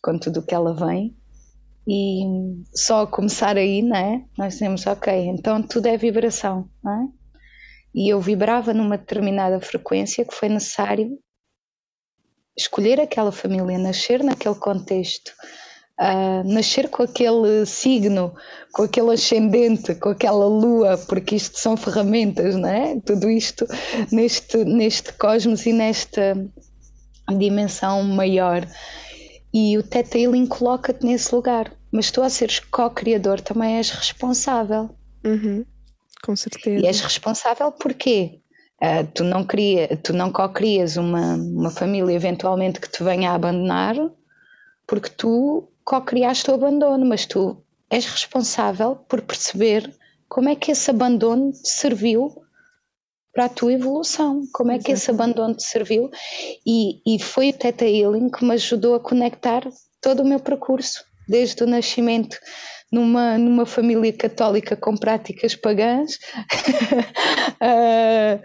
[0.03, 1.17] com tudo o que ela vem.
[1.87, 2.23] E
[2.75, 4.25] só começar aí, né?
[4.39, 7.09] Nós dizemos, ok, então tudo é vibração, não é?
[7.95, 11.19] E eu vibrava numa determinada frequência que foi necessário
[12.57, 15.33] escolher aquela família, nascer naquele contexto,
[16.01, 18.35] uh, nascer com aquele signo,
[18.73, 22.99] com aquele ascendente, com aquela lua, porque isto são ferramentas, não é?
[23.01, 23.67] Tudo isto
[24.11, 26.35] neste, neste cosmos e nesta
[27.37, 28.67] dimensão maior.
[29.53, 31.73] E o Teta Healing coloca-te nesse lugar.
[31.93, 34.91] Mas tu, a seres co-criador, também és responsável.
[35.25, 35.65] Uhum,
[36.23, 36.85] com certeza.
[36.85, 38.39] E és responsável porquê?
[38.81, 43.35] Uh, tu não, cria, tu não co-crias uma, uma família eventualmente que te venha a
[43.35, 43.97] abandonar
[44.91, 49.93] porque tu co-criaste o abandono, mas tu és responsável por perceber
[50.29, 52.31] como é que esse abandono te serviu
[53.33, 56.09] para a tua evolução, como é que esse abandono te serviu.
[56.65, 59.69] E, e foi o Teta Healing que me ajudou a conectar
[60.01, 62.39] todo o meu percurso, desde o nascimento
[62.93, 66.21] numa, numa família católica com práticas pagãs
[67.61, 68.41] uh,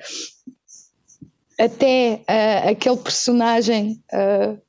[1.64, 4.60] até uh, aquele personagem uh,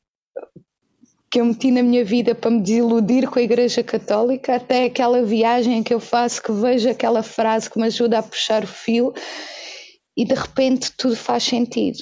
[1.30, 5.22] que eu meti na minha vida para me desiludir com a Igreja Católica, até aquela
[5.22, 9.12] viagem que eu faço que vejo aquela frase que me ajuda a puxar o fio
[10.16, 11.98] e de repente tudo faz sentido.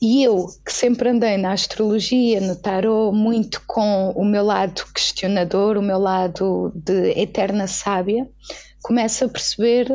[0.00, 5.76] E eu, que sempre andei na astrologia, no tarot, muito com o meu lado questionador,
[5.76, 8.30] o meu lado de eterna sábia,
[8.82, 9.88] começo a perceber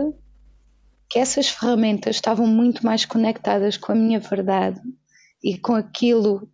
[1.10, 4.82] que essas ferramentas estavam muito mais conectadas com a minha verdade
[5.42, 6.50] e com aquilo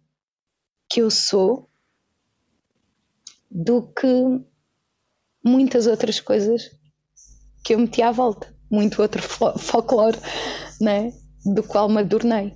[0.92, 1.70] que eu sou
[3.50, 4.08] do que
[5.44, 6.70] muitas outras coisas
[7.64, 9.22] que eu meti à volta, muito outro
[9.58, 10.18] folclore,
[10.80, 11.14] né?
[11.46, 12.56] do qual me adornei.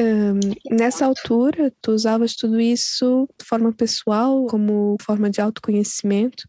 [0.00, 6.48] Um, nessa altura, tu usavas tudo isso de forma pessoal, como forma de autoconhecimento?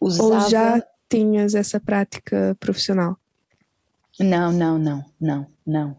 [0.00, 0.34] Usava...
[0.34, 3.16] Ou já tinhas essa prática profissional?
[4.20, 5.96] Não, não, não, não, não.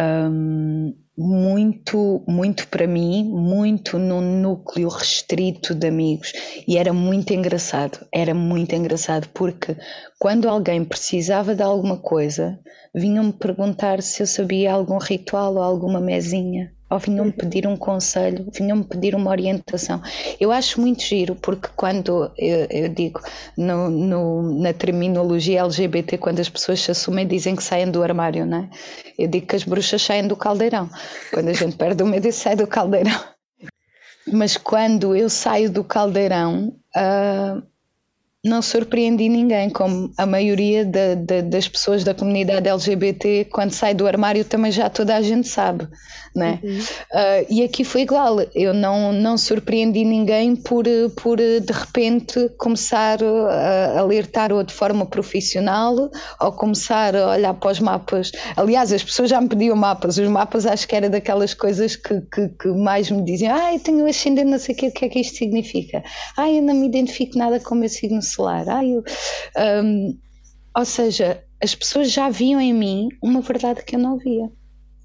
[0.00, 6.32] Um, muito, muito para mim, muito num núcleo restrito de amigos.
[6.66, 9.76] E era muito engraçado, era muito engraçado, porque
[10.18, 12.58] quando alguém precisava de alguma coisa,
[12.94, 18.46] vinham-me perguntar se eu sabia algum ritual ou alguma mesinha ou vinham-me pedir um conselho,
[18.52, 20.02] vinham-me pedir uma orientação.
[20.40, 23.20] Eu acho muito giro, porque quando eu, eu digo
[23.56, 28.44] no, no, na terminologia LGBT, quando as pessoas se assumem, dizem que saem do armário,
[28.44, 28.68] não é?
[29.16, 30.90] Eu digo que as bruxas saem do caldeirão.
[31.32, 33.20] Quando a gente perde o medo, sai do caldeirão.
[34.32, 37.62] Mas quando eu saio do caldeirão, uh,
[38.42, 43.92] não surpreendi ninguém, como a maioria de, de, das pessoas da comunidade LGBT, quando sai
[43.92, 45.86] do armário também já toda a gente sabe,
[46.34, 46.58] né?
[46.62, 46.78] Uhum.
[46.78, 50.84] Uh, e aqui foi igual, eu não, não surpreendi ninguém por,
[51.16, 57.52] por de repente começar a, a ler tarot de forma profissional ou começar a olhar
[57.52, 58.32] para os mapas.
[58.56, 62.22] Aliás, as pessoas já me pediam mapas, os mapas acho que era daquelas coisas que,
[62.22, 65.04] que, que mais me diziam, ah, eu tenho ascendente, não sei o que, o que
[65.04, 66.02] é que isto significa.
[66.38, 69.02] Ah, eu não me identifico nada com o meu signo Ah, eu,
[69.84, 70.18] um,
[70.76, 74.50] ou seja, as pessoas já viam em mim uma verdade que eu não via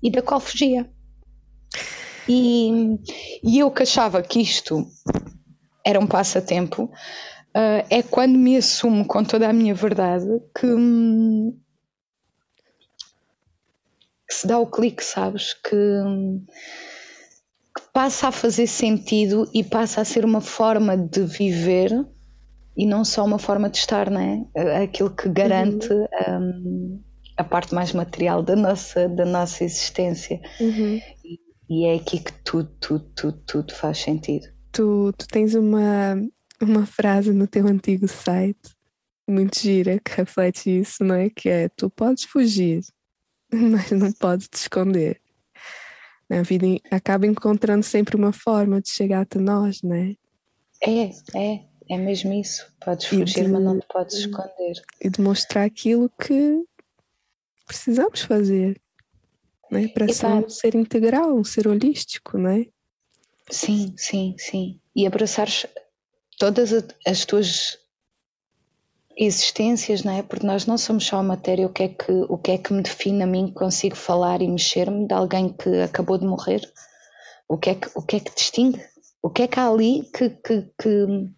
[0.02, 0.90] e da qual fugia.
[2.28, 2.98] E,
[3.44, 4.86] e eu que achava que isto
[5.86, 10.26] era um passatempo, uh, é quando me assumo com toda a minha verdade
[10.58, 10.68] que,
[14.28, 15.54] que se dá o clique, sabes?
[15.54, 15.70] Que,
[17.76, 21.92] que passa a fazer sentido e passa a ser uma forma de viver
[22.76, 24.46] e não só uma forma de estar, né?
[24.84, 26.08] Aquilo que garante uhum.
[26.30, 27.04] um,
[27.38, 30.42] a parte mais material da nossa, da nossa existência.
[30.60, 31.00] Uhum.
[31.24, 34.48] E, e, é aqui que tudo, tudo, tudo, tudo faz sentido.
[34.72, 36.22] Tu, tu tens uma,
[36.62, 38.76] uma frase no teu antigo site
[39.28, 41.30] muito gira que reflete isso, não é?
[41.30, 42.82] Que é: tu podes fugir,
[43.52, 45.20] mas não podes te esconder.
[46.30, 50.16] A vida acaba encontrando sempre uma forma de chegar até nós, não é?
[50.84, 51.75] É, é.
[51.90, 52.66] É mesmo isso.
[52.84, 54.82] Podes fugir, de, mas não te podes esconder.
[55.02, 56.64] E demonstrar aquilo que
[57.66, 58.82] precisamos fazer.
[59.72, 59.88] Né?
[59.88, 62.68] Para ser um ser integral, um ser holístico, não é?
[63.50, 64.80] Sim, sim, sim.
[64.96, 65.48] E abraçar
[66.38, 66.72] todas
[67.06, 67.78] as tuas
[69.18, 70.24] existências, não é?
[70.24, 71.66] Porque nós não somos só a matéria.
[71.66, 74.42] O que é que, o que, é que me define a mim que consigo falar
[74.42, 76.62] e mexer-me de alguém que acabou de morrer?
[77.48, 78.84] O que é que, o que, é que distingue?
[79.22, 81.30] O que é que há ali que, que, que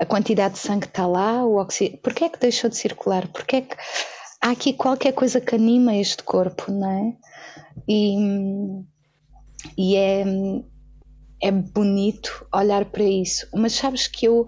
[0.00, 1.98] a quantidade de sangue está lá, o oxigênio.
[1.98, 3.28] Porquê é que deixou de circular?
[3.28, 3.76] Porquê é que
[4.40, 7.16] há aqui qualquer coisa que anima este corpo, não é?
[7.86, 8.16] E,
[9.76, 10.24] e é,
[11.42, 13.46] é bonito olhar para isso.
[13.54, 14.46] Mas sabes que eu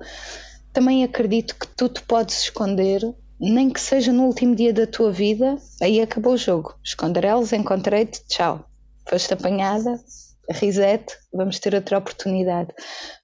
[0.72, 3.02] também acredito que tu te podes esconder,
[3.38, 6.74] nem que seja no último dia da tua vida, aí acabou o jogo.
[6.82, 8.64] Esconder elas, encontrei-te, tchau.
[9.06, 10.00] Foste apanhada,
[10.52, 12.72] reset, vamos ter outra oportunidade.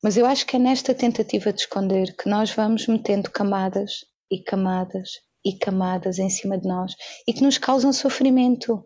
[0.03, 4.43] Mas eu acho que é nesta tentativa de esconder que nós vamos metendo camadas e
[4.43, 5.11] camadas
[5.45, 6.93] e camadas em cima de nós
[7.27, 8.85] e que nos causam sofrimento.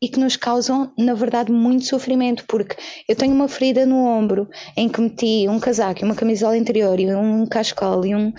[0.00, 2.76] E que nos causam, na verdade, muito sofrimento, porque
[3.08, 7.12] eu tenho uma ferida no ombro em que meti um casaco uma camisola interior e
[7.12, 8.32] um cascol e um.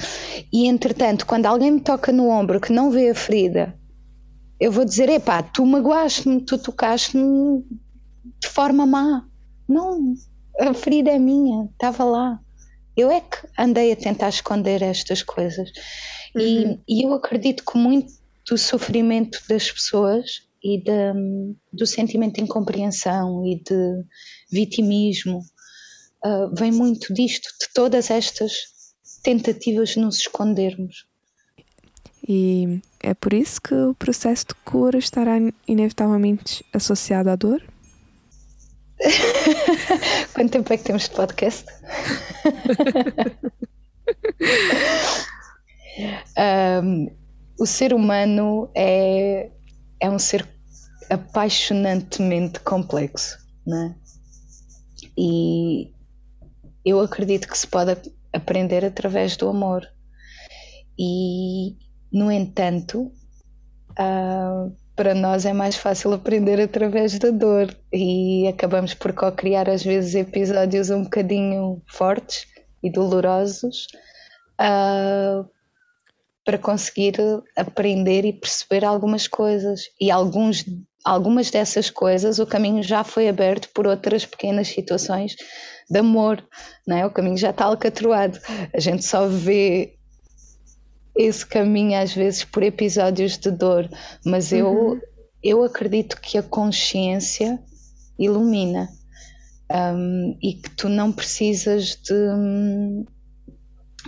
[0.53, 3.77] E entretanto, quando alguém me toca no ombro que não vê a ferida,
[4.59, 7.63] eu vou dizer: epá, tu magoaste-me, tu tocaste-me
[8.39, 9.27] de forma má.
[9.67, 10.15] Não,
[10.59, 12.39] a ferida é minha, estava lá.
[12.95, 15.69] Eu é que andei a tentar esconder estas coisas.
[16.35, 16.79] Uhum.
[16.87, 18.11] E, e, eu acredito que muito
[18.49, 24.03] do sofrimento das pessoas e de, do sentimento de incompreensão e de
[24.51, 25.39] vitimismo
[26.25, 28.53] uh, vem muito disto, de todas estas
[29.23, 31.07] tentativas de nos escondermos.
[32.27, 37.63] E é por isso que o processo de cura estará inevitavelmente associado à dor?
[40.33, 41.65] Quanto tempo é que temos de podcast?
[46.83, 47.07] um,
[47.59, 49.49] o ser humano é,
[49.99, 50.47] é um ser
[51.09, 53.95] apaixonantemente complexo, né?
[55.17, 55.91] E
[56.85, 57.97] eu acredito que se pode
[58.33, 59.87] aprender através do amor.
[60.97, 61.77] E,
[62.11, 63.11] no entanto,
[63.91, 69.81] uh, para nós é mais fácil aprender através da dor e acabamos por co-criar às
[69.81, 72.45] vezes episódios um bocadinho fortes
[72.83, 73.87] e dolorosos
[74.59, 75.49] uh,
[76.43, 77.15] para conseguir
[77.55, 80.65] aprender e perceber algumas coisas e alguns
[81.05, 85.33] algumas dessas coisas o caminho já foi aberto por outras pequenas situações
[85.89, 86.45] de amor,
[86.85, 87.05] não é?
[87.05, 88.37] O caminho já está alcatroado.
[88.73, 89.97] A gente só vê
[91.19, 93.89] esse caminho às vezes por episódios de dor,
[94.25, 95.01] mas eu, uhum.
[95.43, 97.59] eu acredito que a consciência
[98.17, 98.89] ilumina
[99.69, 103.05] um, e que tu não precisas de,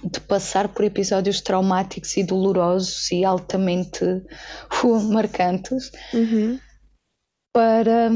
[0.10, 4.06] de passar por episódios traumáticos e dolorosos e altamente
[4.82, 6.58] uh, marcantes uhum.
[7.54, 8.10] para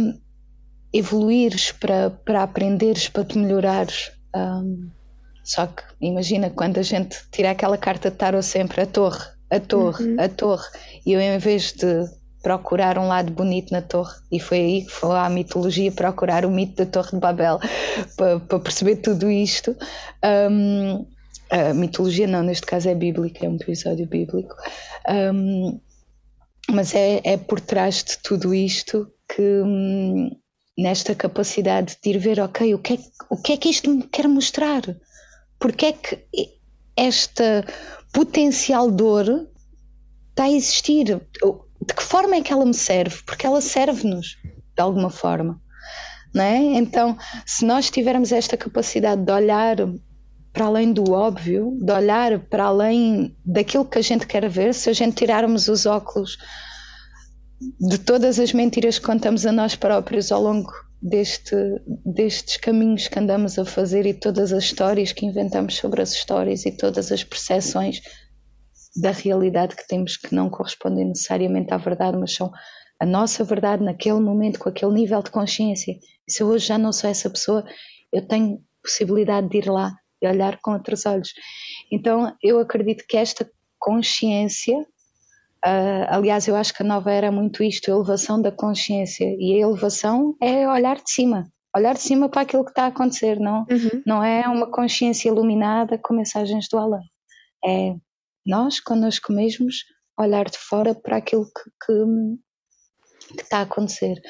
[0.93, 4.13] evoluires, para, para aprenderes, para te melhorares.
[4.33, 4.89] Um,
[5.45, 9.59] só que imagina quando a gente tira aquela carta de tarot sempre a torre, a
[9.59, 10.15] torre, uhum.
[10.19, 10.67] a torre,
[11.05, 12.09] e eu em vez de
[12.41, 16.51] procurar um lado bonito na torre, e foi aí que foi à mitologia procurar o
[16.51, 17.59] mito da Torre de Babel
[18.15, 19.75] para, para perceber tudo isto.
[20.23, 21.07] Um,
[21.49, 24.55] a mitologia não, neste caso é bíblica, é um episódio bíblico.
[25.09, 25.79] Um,
[26.71, 30.29] mas é, é por trás de tudo isto que hum,
[30.77, 32.97] nesta capacidade de ir ver, ok, o que é,
[33.29, 34.81] o que, é que isto me quer mostrar?
[35.59, 36.19] Porque é que
[36.95, 37.65] esta
[38.13, 39.47] potencial dor
[40.29, 41.05] está a existir?
[41.05, 43.21] De que forma é que ela me serve?
[43.25, 44.37] Porque ela serve-nos
[44.75, 45.61] de alguma forma.
[46.33, 46.57] Não é?
[46.57, 49.77] Então, se nós tivermos esta capacidade de olhar
[50.51, 54.89] para além do óbvio, de olhar para além daquilo que a gente quer ver, se
[54.89, 56.37] a gente tirarmos os óculos
[57.79, 60.71] de todas as mentiras que contamos a nós próprios ao longo
[61.07, 61.55] deste,
[62.03, 66.65] destes caminhos que andamos a fazer e todas as histórias que inventamos sobre as histórias
[66.65, 68.01] e todas as percepções
[68.99, 72.51] da realidade que temos que não correspondem necessariamente à verdade, mas são
[72.99, 75.93] a nossa verdade naquele momento, com aquele nível de consciência.
[76.27, 77.63] Se eu hoje já não sou essa pessoa,
[78.11, 81.33] eu tenho possibilidade de ir lá e olhar com outros olhos.
[81.91, 84.83] Então, eu acredito que esta consciência
[85.63, 89.25] Uh, aliás, eu acho que a nova era é muito isto, a elevação da consciência.
[89.39, 92.87] E a elevação é olhar de cima, olhar de cima para aquilo que está a
[92.87, 94.01] acontecer, não, uhum.
[94.05, 97.03] não é uma consciência iluminada com mensagens do além.
[97.65, 97.95] É
[98.45, 99.77] nós, connosco mesmos,
[100.19, 104.21] olhar de fora para aquilo que, que, que está a acontecer.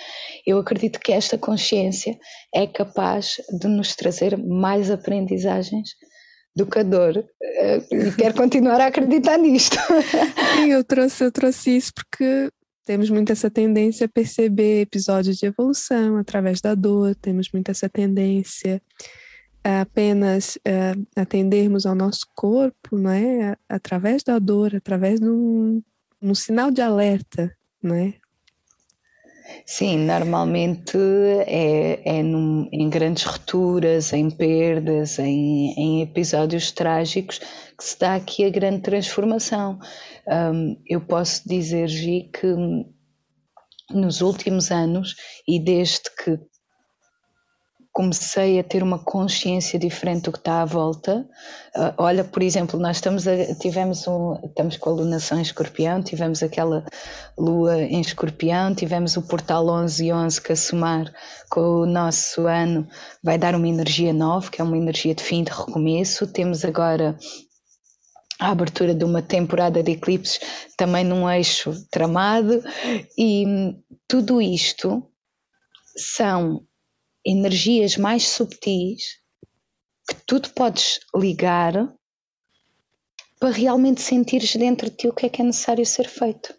[0.47, 2.17] Eu acredito que esta consciência
[2.53, 5.89] é capaz de nos trazer mais aprendizagens
[6.55, 9.77] educador eh, e quero continuar a acreditar nisto.
[10.55, 12.49] Sim, eu trouxe, eu trouxe isso porque
[12.85, 17.89] temos muito essa tendência a perceber episódios de evolução através da dor, temos muito essa
[17.89, 18.81] tendência
[19.63, 23.55] a apenas uh, atendermos ao nosso corpo, não é?
[23.67, 25.81] Através da dor, através de um,
[26.21, 28.13] um sinal de alerta, não é?
[29.65, 30.97] Sim, normalmente
[31.45, 37.39] é, é num, em grandes rupturas, em perdas, em, em, episódios trágicos
[37.77, 39.79] que se dá aqui a grande transformação.
[40.27, 42.47] Um, eu posso dizer, Gi, que
[43.91, 45.15] nos últimos anos
[45.47, 46.39] e desde que
[47.95, 51.25] comecei a ter uma consciência diferente do que está à volta.
[51.73, 56.03] Uh, olha, por exemplo, nós estamos a, tivemos um, estamos com a lunação em escorpião,
[56.03, 56.85] tivemos aquela
[57.37, 61.09] lua em escorpião, tivemos o portal 11 e 11 que a somar
[61.49, 62.85] com o nosso ano
[63.23, 66.27] vai dar uma energia nova, que é uma energia de fim de recomeço.
[66.27, 67.17] Temos agora
[68.41, 70.41] a abertura de uma temporada de eclipses
[70.75, 72.61] também num eixo tramado
[73.17, 73.73] e
[74.05, 75.01] tudo isto
[75.95, 76.61] são
[77.25, 79.19] energias mais subtis
[80.07, 81.93] que tu te podes ligar
[83.39, 86.53] para realmente sentires dentro de ti o que é que é necessário ser feito,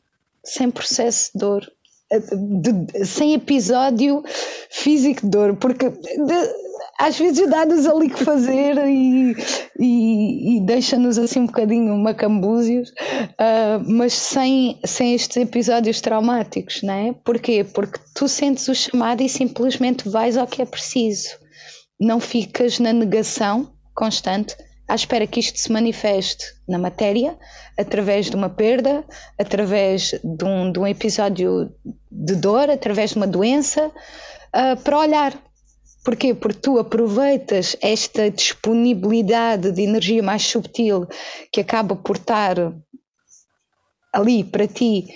[0.44, 1.72] sem processo de dor,
[2.11, 4.22] de, de, sem episódio
[4.70, 6.65] físico de dor, porque de,
[6.98, 9.37] às vezes dá-nos ali que fazer e,
[9.78, 16.94] e, e deixa-nos assim um bocadinho macambúzios, uh, mas sem, sem estes episódios traumáticos, não
[16.94, 17.14] é?
[17.24, 17.64] Porquê?
[17.64, 21.30] Porque tu sentes o chamado e simplesmente vais ao que é preciso.
[22.01, 24.57] Não ficas na negação constante
[24.88, 27.36] à espera que isto se manifeste na matéria,
[27.76, 29.05] através de uma perda,
[29.38, 31.72] através de um, de um episódio
[32.11, 35.45] de dor, através de uma doença, uh, para olhar
[36.07, 36.32] Porquê?
[36.32, 41.04] Porque tu aproveitas esta disponibilidade de energia mais subtil
[41.50, 42.54] que acaba por estar
[44.12, 45.09] ali para ti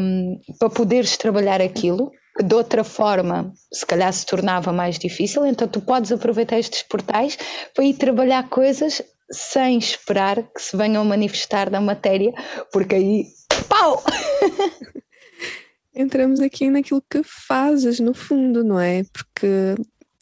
[0.00, 5.46] um, para poderes trabalhar aquilo, que de outra forma se calhar se tornava mais difícil,
[5.46, 7.38] então tu podes aproveitar estes portais
[7.72, 9.00] para ir trabalhar coisas
[9.30, 12.32] sem esperar que se venham a manifestar na matéria,
[12.72, 13.26] porque aí
[13.68, 14.02] pau!
[15.94, 19.04] entramos aqui naquilo que fazes no fundo, não é?
[19.12, 19.76] Porque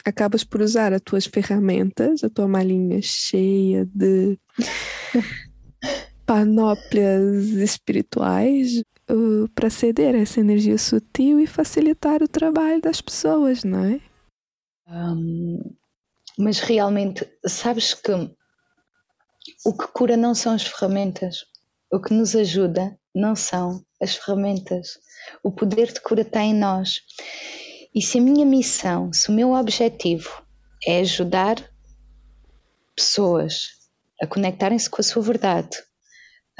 [0.07, 4.39] acabas por usar as tuas ferramentas, a tua malinha cheia de
[6.25, 13.85] panóplias espirituais uh, para ceder essa energia sutil e facilitar o trabalho das pessoas, não
[13.85, 14.01] é?
[14.89, 15.75] Um,
[16.39, 18.13] mas realmente, sabes que
[19.65, 21.45] o que cura não são as ferramentas,
[21.93, 25.01] o que nos ajuda não são as ferramentas.
[25.43, 27.01] O poder de cura está em nós.
[27.97, 30.29] E se a minha missão, se o meu objetivo
[30.87, 31.57] é ajudar
[32.95, 33.69] pessoas
[34.21, 35.79] a conectarem-se com a sua verdade,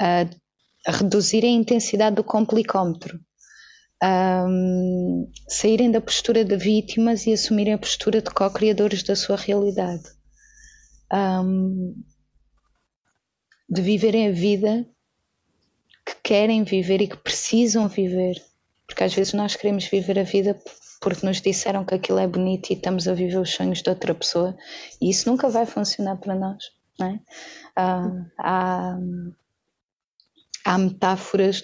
[0.01, 0.21] a,
[0.87, 3.19] a reduzir a intensidade do complicómetro,
[4.01, 4.47] a
[5.47, 10.05] saírem da postura de vítimas e assumirem a postura de co-criadores da sua realidade,
[13.69, 14.87] de viverem a vida
[16.03, 18.43] que querem viver e que precisam viver,
[18.87, 20.59] porque às vezes nós queremos viver a vida
[20.99, 24.13] porque nos disseram que aquilo é bonito e estamos a viver os sonhos de outra
[24.13, 24.55] pessoa
[25.01, 26.71] e isso nunca vai funcionar para nós.
[26.99, 27.13] Não é?
[27.79, 28.97] Uh, há,
[30.65, 31.61] há metáforas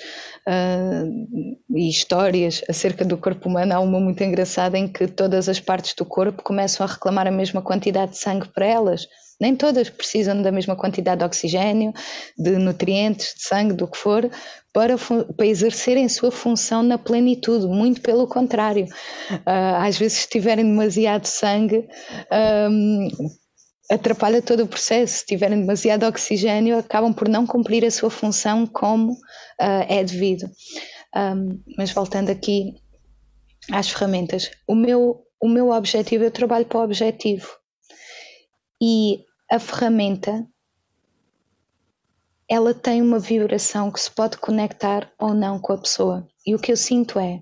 [0.48, 3.74] uh, e histórias acerca do corpo humano.
[3.74, 7.32] Há uma muito engraçada em que todas as partes do corpo começam a reclamar a
[7.32, 9.08] mesma quantidade de sangue para elas.
[9.40, 11.94] Nem todas precisam da mesma quantidade de oxigênio,
[12.38, 14.30] de nutrientes, de sangue, do que for,
[14.72, 17.66] para, para exercerem sua função na plenitude.
[17.68, 18.86] Muito pelo contrário.
[19.32, 21.88] Uh, às vezes, se tiverem demasiado sangue,
[22.70, 23.08] um,
[23.90, 25.20] atrapalha todo o processo.
[25.20, 30.50] Se tiverem demasiado oxigênio, acabam por não cumprir a sua função como uh, é devido.
[31.16, 32.76] Um, mas voltando aqui
[33.72, 37.63] às ferramentas, o meu, o meu objetivo, eu trabalho para o objetivo.
[38.86, 40.46] E a ferramenta,
[42.50, 46.28] ela tem uma vibração que se pode conectar ou não com a pessoa.
[46.46, 47.42] E o que eu sinto é,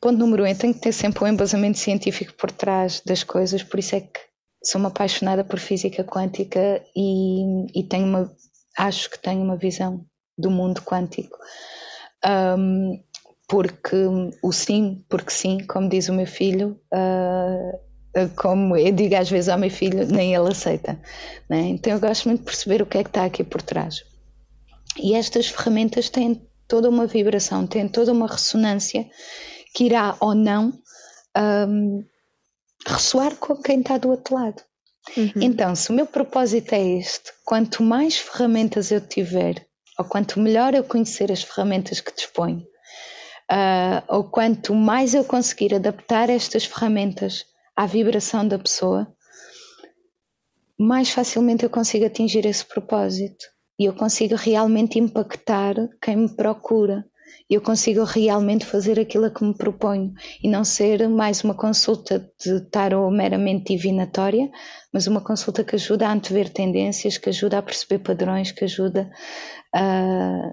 [0.00, 3.62] ponto número um, eu tenho que ter sempre um embasamento científico por trás das coisas,
[3.62, 4.18] por isso é que
[4.60, 8.36] sou uma apaixonada por física quântica e, e tenho uma,
[8.76, 10.04] acho que tenho uma visão
[10.36, 11.38] do mundo quântico.
[12.58, 13.00] Um,
[13.46, 13.96] porque
[14.42, 17.87] o sim, porque sim, como diz o meu filho, uh,
[18.36, 20.98] como eu digo às vezes ao meu filho, nem ele aceita.
[21.48, 21.60] Né?
[21.68, 24.02] Então eu gosto muito de perceber o que é que está aqui por trás.
[24.98, 29.08] E estas ferramentas têm toda uma vibração, têm toda uma ressonância
[29.74, 30.72] que irá ou não
[31.36, 32.04] um,
[32.86, 34.62] ressoar com quem está do outro lado.
[35.16, 35.32] Uhum.
[35.36, 39.66] Então, se o meu propósito é este, quanto mais ferramentas eu tiver,
[39.98, 42.66] ou quanto melhor eu conhecer as ferramentas que disponho,
[43.50, 47.46] uh, ou quanto mais eu conseguir adaptar estas ferramentas
[47.78, 49.06] à vibração da pessoa,
[50.76, 53.46] mais facilmente eu consigo atingir esse propósito.
[53.78, 57.06] E eu consigo realmente impactar quem me procura.
[57.48, 60.12] Eu consigo realmente fazer aquilo a que me proponho.
[60.42, 64.50] E não ser mais uma consulta de tarot meramente divinatória,
[64.92, 69.08] mas uma consulta que ajuda a antever tendências, que ajuda a perceber padrões, que ajuda
[69.72, 70.52] a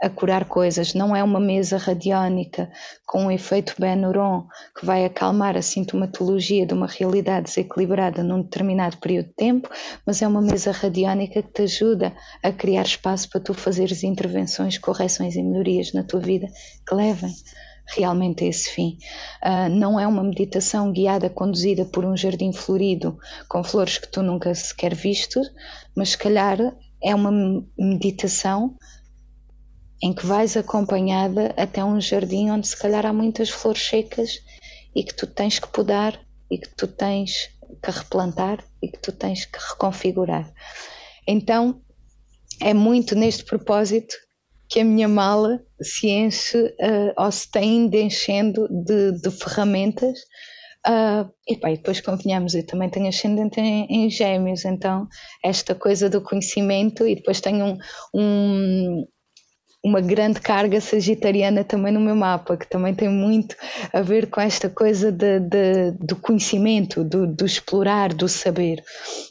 [0.00, 2.70] a curar coisas, não é uma mesa radiónica
[3.06, 4.46] com um efeito Benuron
[4.78, 9.70] que vai acalmar a sintomatologia de uma realidade desequilibrada num determinado período de tempo,
[10.04, 14.76] mas é uma mesa radiónica que te ajuda a criar espaço para tu fazeres intervenções,
[14.78, 16.46] correções e melhorias na tua vida
[16.86, 17.34] que levem
[17.86, 18.98] realmente a esse fim.
[19.42, 23.18] Uh, não é uma meditação guiada, conduzida por um jardim florido
[23.48, 25.40] com flores que tu nunca sequer viste,
[25.94, 26.58] mas se calhar
[27.02, 28.76] é uma meditação
[30.02, 34.40] em que vais acompanhada até um jardim onde se calhar há muitas flores secas
[34.94, 36.20] e que tu tens que podar
[36.50, 37.48] e que tu tens
[37.82, 40.52] que replantar e que tu tens que reconfigurar.
[41.26, 41.80] Então
[42.60, 44.14] é muito neste propósito
[44.68, 50.18] que a minha mala se enche uh, ou se tem indo enchendo de, de ferramentas.
[50.86, 55.08] Uh, e, pá, e depois convenhamos, eu também tenho ascendente em, em, gêmeos, então
[55.44, 57.78] esta coisa do conhecimento e depois tenho um,
[58.14, 59.06] um
[59.84, 63.54] uma grande carga sagitariana também no meu mapa, que também tem muito
[63.92, 68.82] a ver com esta coisa de, de do conhecimento, do, do, explorar, do saber.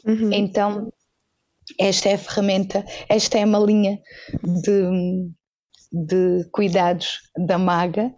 [0.06, 0.32] Uhum.
[0.32, 0.92] Então,
[1.78, 3.98] esta é a ferramenta, esta é uma linha
[4.42, 5.30] de,
[5.92, 8.12] de cuidados da maga.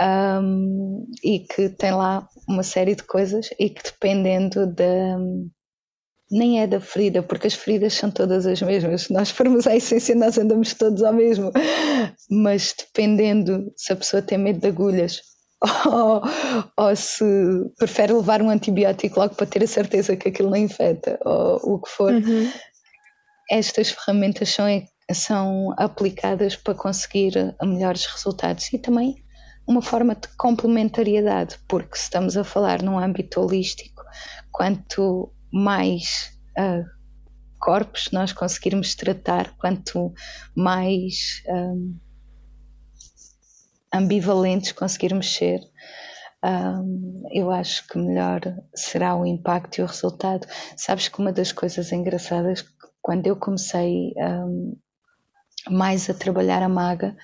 [0.00, 5.18] Um, e que tem lá uma série de coisas e que dependendo da,
[6.30, 9.02] nem é da ferida, porque as feridas são todas as mesmas.
[9.02, 11.50] Se nós formos à essência, nós andamos todos ao mesmo.
[12.30, 15.22] Mas dependendo se a pessoa tem medo de agulhas
[15.86, 16.22] ou,
[16.76, 17.24] ou se
[17.76, 21.80] prefere levar um antibiótico logo para ter a certeza que aquilo não infecta, ou o
[21.80, 22.50] que for, uhum.
[23.50, 24.66] estas ferramentas são,
[25.12, 29.16] são aplicadas para conseguir melhores resultados e também
[29.66, 34.02] uma forma de complementariedade, porque se estamos a falar num âmbito holístico,
[34.50, 36.84] quanto mais uh,
[37.58, 40.12] corpos nós conseguirmos tratar, quanto
[40.54, 41.98] mais um,
[43.92, 45.60] ambivalentes conseguirmos ser,
[46.44, 48.40] um, eu acho que melhor
[48.74, 50.46] será o impacto e o resultado.
[50.76, 52.64] Sabes que uma das coisas engraçadas,
[53.02, 54.76] quando eu comecei um,
[55.68, 57.16] mais a trabalhar a maga,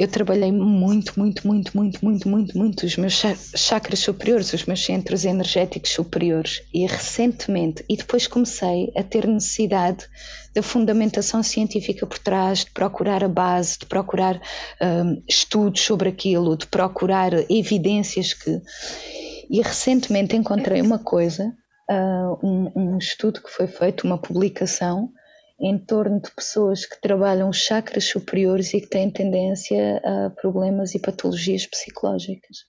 [0.00, 3.22] eu trabalhei muito, muito, muito, muito, muito, muito, muito os meus
[3.54, 6.62] chakras superiores, os meus centros energéticos superiores.
[6.72, 10.08] E recentemente, e depois comecei a ter necessidade
[10.54, 14.40] da fundamentação científica por trás, de procurar a base, de procurar
[14.80, 18.58] um, estudos sobre aquilo, de procurar evidências que.
[19.50, 21.52] E recentemente encontrei uma coisa,
[21.90, 25.10] uh, um, um estudo que foi feito, uma publicação,
[25.60, 30.94] em torno de pessoas que trabalham os chakras superiores e que têm tendência a problemas
[30.94, 32.64] e patologias psicológicas.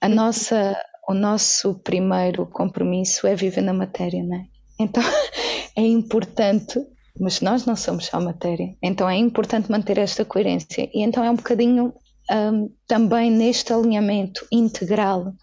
[0.00, 4.44] A nossa, o nosso primeiro compromisso é viver na matéria, não é?
[4.80, 5.02] Então
[5.76, 6.80] é importante,
[7.20, 10.88] mas nós não somos só matéria, então é importante manter esta coerência.
[10.92, 11.92] E então é um bocadinho
[12.30, 15.34] um, também neste alinhamento integral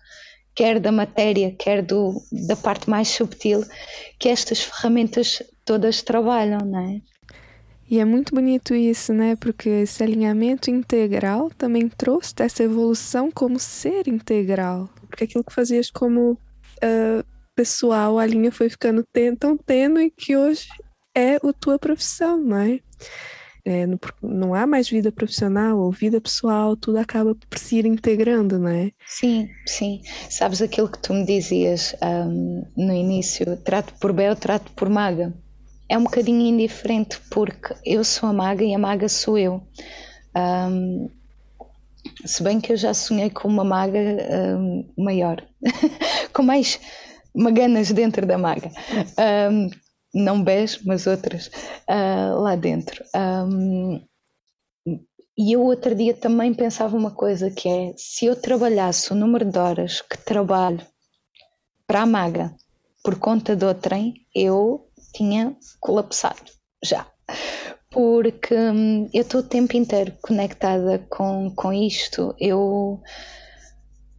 [0.55, 3.63] quer da matéria, quer do, da parte mais subtil,
[4.19, 7.01] que estas ferramentas todas trabalham, não é?
[7.89, 9.35] E é muito bonito isso, né?
[9.35, 14.89] Porque esse alinhamento integral também trouxe essa evolução como ser integral.
[15.07, 19.05] Porque aquilo que fazias como uh, pessoal, a linha foi ficando
[19.37, 20.67] tão tênue que hoje
[21.13, 22.79] é a tua profissão, não é?
[23.65, 27.85] é, não, não, há mais vida profissional ou vida pessoal, tudo acaba por se ir
[27.85, 28.91] integrando, não é?
[29.05, 30.01] Sim, sim.
[30.29, 35.33] Sabes aquilo que tu me dizias um, no início, trato por ou trato por maga.
[35.91, 39.61] É um bocadinho indiferente porque eu sou a maga e a maga sou eu.
[40.33, 41.09] Um,
[42.25, 43.99] se bem que eu já sonhei com uma maga
[44.57, 45.45] um, maior,
[46.31, 46.79] com mais
[47.35, 48.71] maganas dentro da maga.
[49.51, 49.69] Um,
[50.13, 51.47] não BES, mas outras
[51.89, 53.03] uh, lá dentro.
[55.37, 59.43] E eu outro dia também pensava uma coisa que é se eu trabalhasse o número
[59.43, 60.87] de horas que trabalho
[61.85, 62.55] para a maga
[63.03, 66.51] por conta do trem, eu tinha colapsado
[66.83, 67.05] já.
[67.89, 72.33] Porque hum, eu estou o tempo inteiro conectada com, com isto.
[72.39, 73.01] Eu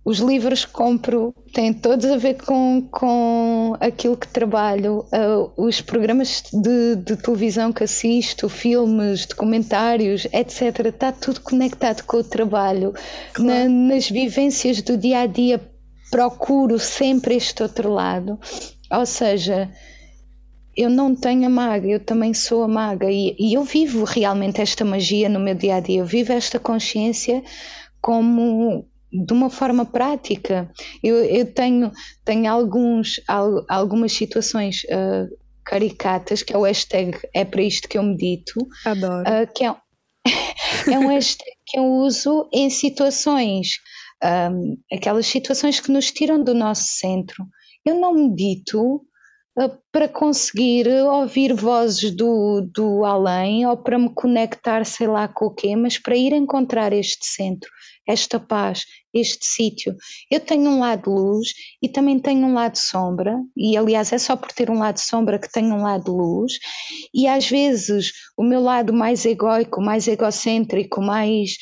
[0.05, 5.81] os livros que compro têm todos a ver com, com aquilo que trabalho, uh, os
[5.81, 10.87] programas de, de, televisão que assisto, filmes, documentários, etc.
[10.87, 12.93] Está tudo conectado com o trabalho.
[13.33, 13.49] Claro.
[13.49, 15.61] Na, nas vivências do dia a dia,
[16.11, 18.41] procuro sempre este outro lado.
[18.91, 19.71] Ou seja,
[20.77, 24.61] eu não tenho a maga, eu também sou a maga e, e eu vivo realmente
[24.61, 27.43] esta magia no meu dia a dia, eu vivo esta consciência
[28.01, 30.71] como de uma forma prática.
[31.03, 31.93] Eu, eu tenho,
[32.25, 33.21] tenho alguns,
[33.69, 35.29] algumas situações uh,
[35.65, 38.67] caricatas, que é o hashtag é para isto que eu medito.
[38.87, 39.23] Adoro.
[39.23, 39.75] Uh, que é,
[40.91, 43.81] é um hashtag que eu uso em situações,
[44.51, 47.47] um, aquelas situações que nos tiram do nosso centro.
[47.85, 49.05] Eu não medito
[49.91, 55.55] para conseguir ouvir vozes do, do além ou para me conectar, sei lá com o
[55.55, 57.71] quê, mas para ir encontrar este centro
[58.07, 58.85] esta paz,
[59.15, 59.95] este sítio.
[60.31, 61.49] Eu tenho um lado luz
[61.81, 65.39] e também tenho um lado sombra, e aliás é só por ter um lado sombra
[65.39, 66.55] que tenho um lado luz,
[67.15, 71.57] e às vezes o meu lado mais egoico, mais egocêntrico, mais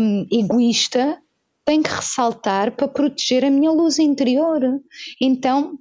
[0.00, 1.18] um, egoísta
[1.64, 4.60] tem que ressaltar para proteger a minha luz interior.
[5.20, 5.78] Então,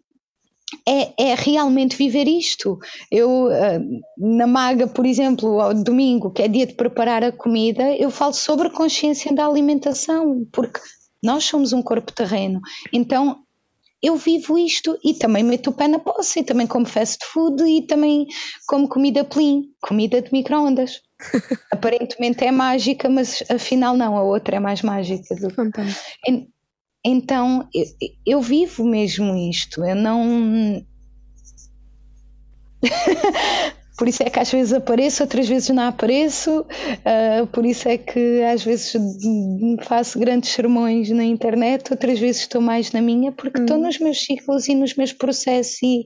[0.87, 2.79] é, é, realmente viver isto.
[3.11, 3.79] Eu, ah,
[4.17, 8.33] na Maga, por exemplo, ao domingo, que é dia de preparar a comida, eu falo
[8.33, 10.79] sobre a consciência da alimentação, porque
[11.23, 12.59] nós somos um corpo terreno.
[12.91, 13.43] Então,
[14.01, 17.63] eu vivo isto e também meto o pé na poça e também como fast food
[17.63, 18.25] e também
[18.67, 21.01] como comida plim, comida de microondas.
[21.71, 25.35] Aparentemente é mágica, mas afinal não, a outra é mais mágica.
[25.35, 25.51] Do...
[25.51, 26.01] Fantástico.
[27.03, 27.85] Então eu,
[28.25, 30.85] eu vivo mesmo isto, eu não.
[33.97, 37.97] por isso é que às vezes apareço, outras vezes não apareço, uh, por isso é
[37.97, 38.93] que às vezes
[39.81, 43.63] faço grandes sermões na internet, outras vezes estou mais na minha, porque hum.
[43.63, 46.05] estou nos meus ciclos e nos meus processos e,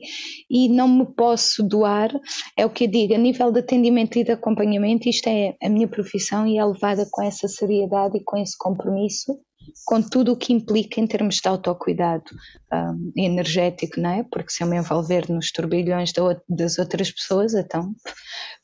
[0.49, 2.09] e não me posso doar.
[2.57, 5.69] É o que eu digo, a nível de atendimento e de acompanhamento, isto é a
[5.69, 9.37] minha profissão e é levada com essa seriedade e com esse compromisso
[9.85, 12.25] com tudo o que implica em termos de autocuidado
[12.71, 14.23] um, energético, não é?
[14.23, 16.11] Porque se eu me envolver nos turbilhões
[16.47, 17.93] das outras pessoas, então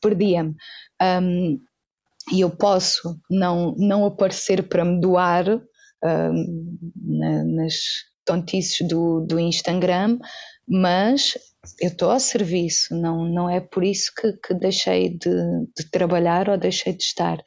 [0.01, 0.55] perdia-me.
[1.01, 1.59] Um,
[2.31, 6.33] e eu posso não, não aparecer para me doar uh,
[6.95, 7.75] na, nas
[8.25, 10.19] tontices do, do Instagram,
[10.67, 11.37] mas
[11.79, 15.29] eu estou a serviço, não, não é por isso que, que deixei de,
[15.77, 17.43] de trabalhar ou deixei de estar.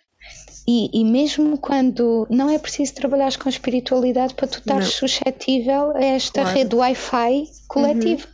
[0.66, 6.02] E, e, mesmo quando não é preciso trabalhar com espiritualidade para tu estar suscetível a
[6.02, 6.56] esta claro.
[6.56, 8.26] rede Wi-Fi coletiva.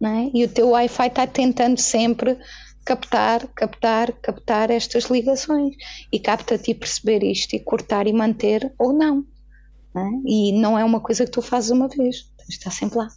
[0.00, 0.08] Uhum.
[0.08, 0.30] É?
[0.34, 2.36] E o teu Wi-Fi está tentando sempre
[2.84, 5.76] captar, captar, captar estas ligações
[6.12, 9.24] e capta-te perceber isto e cortar e manter ou não.
[9.94, 10.10] não é?
[10.26, 13.08] E não é uma coisa que tu fazes uma vez, está sempre lá.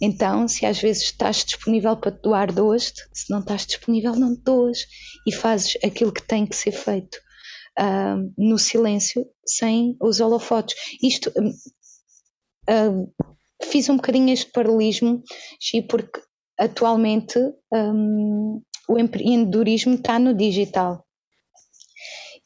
[0.00, 4.36] Então, se às vezes estás disponível para te doar, doas-te, se não estás disponível, não
[4.36, 4.86] te doas
[5.26, 7.18] e fazes aquilo que tem que ser feito
[7.78, 10.76] uh, no silêncio, sem os holofotes.
[11.02, 11.32] Isto.
[12.68, 13.12] Uh,
[13.62, 15.22] fiz um bocadinho este paralelismo,
[15.88, 16.20] porque
[16.58, 17.38] atualmente
[17.72, 21.04] um, o empreendedorismo está no digital.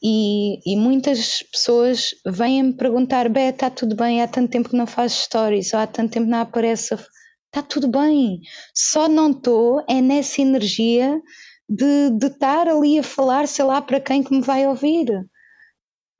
[0.03, 4.21] E, e muitas pessoas vêm-me perguntar: Bé, está tudo bem?
[4.21, 6.95] Há tanto tempo que não faz stories, ou há tanto tempo que não aparece.
[7.53, 8.39] Está tudo bem,
[8.73, 11.21] só não estou é nessa energia
[11.71, 15.09] de, de estar ali a falar, sei lá, para quem que me vai ouvir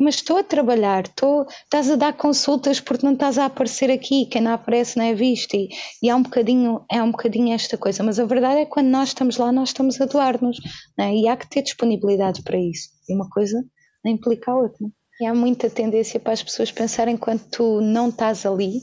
[0.02, 4.26] mas estou a trabalhar, estou, estás a dar consultas porque não estás a aparecer aqui,
[4.26, 5.70] quem não aparece não é visto e,
[6.02, 8.88] e há um bocadinho, é um bocadinho esta coisa, mas a verdade é que quando
[8.88, 10.58] nós estamos lá, nós estamos a doar-nos
[11.00, 11.14] é?
[11.14, 13.64] e há que ter disponibilidade para isso e uma coisa
[14.04, 14.88] não implica a outra.
[15.20, 18.80] E há muita tendência para as pessoas pensarem quando tu não estás ali,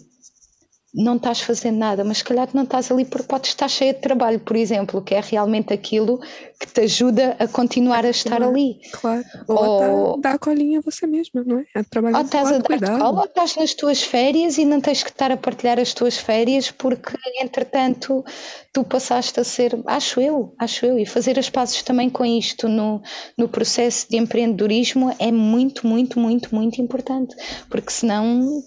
[0.99, 4.01] não estás fazendo nada, mas se calhar não estás ali porque podes estar cheia de
[4.01, 6.18] trabalho, por exemplo, que é realmente aquilo
[6.59, 8.80] que te ajuda a continuar a estar ali.
[8.90, 9.24] Claro.
[9.46, 11.64] Ou, ou a dar a colinha a você mesma, não é?
[11.72, 15.05] A trabalhar ou estás a dar cola, ou estás nas tuas férias e não tens
[15.05, 18.24] que estar a partilhar as tuas férias porque, entretanto,
[18.72, 22.68] tu passaste a ser, acho eu, acho eu, e fazer as pazes também com isto
[22.68, 23.01] no,
[23.36, 27.36] no processo de empreendedorismo é muito, muito, muito, muito importante,
[27.70, 28.61] porque senão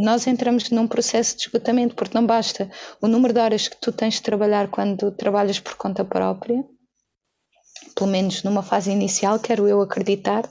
[0.00, 2.70] nós entramos num processo de esgotamento, porque não basta
[3.00, 6.64] o número de horas que tu tens de trabalhar quando trabalhas por conta própria,
[7.94, 10.48] pelo menos numa fase inicial, quero eu acreditar.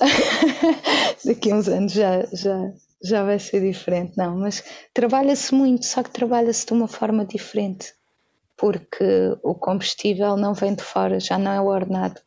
[1.24, 2.72] Daqui a uns anos já, já,
[3.02, 7.94] já vai ser diferente, não, mas trabalha-se muito, só que trabalha-se de uma forma diferente,
[8.56, 12.20] porque o combustível não vem de fora, já não é ordenado,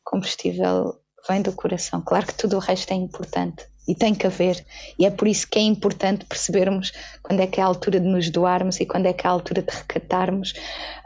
[0.00, 2.02] o combustível vem do coração.
[2.02, 4.64] Claro que tudo o resto é importante, e tem que haver.
[4.98, 6.92] E é por isso que é importante percebermos
[7.22, 9.32] quando é que é a altura de nos doarmos e quando é que é a
[9.32, 10.52] altura de recatarmos,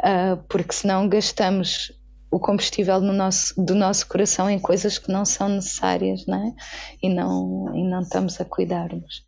[0.00, 1.92] uh, porque senão gastamos
[2.30, 6.54] o combustível no nosso, do nosso coração em coisas que não são necessárias, não é?
[7.02, 9.24] E não, e não estamos a cuidarmos.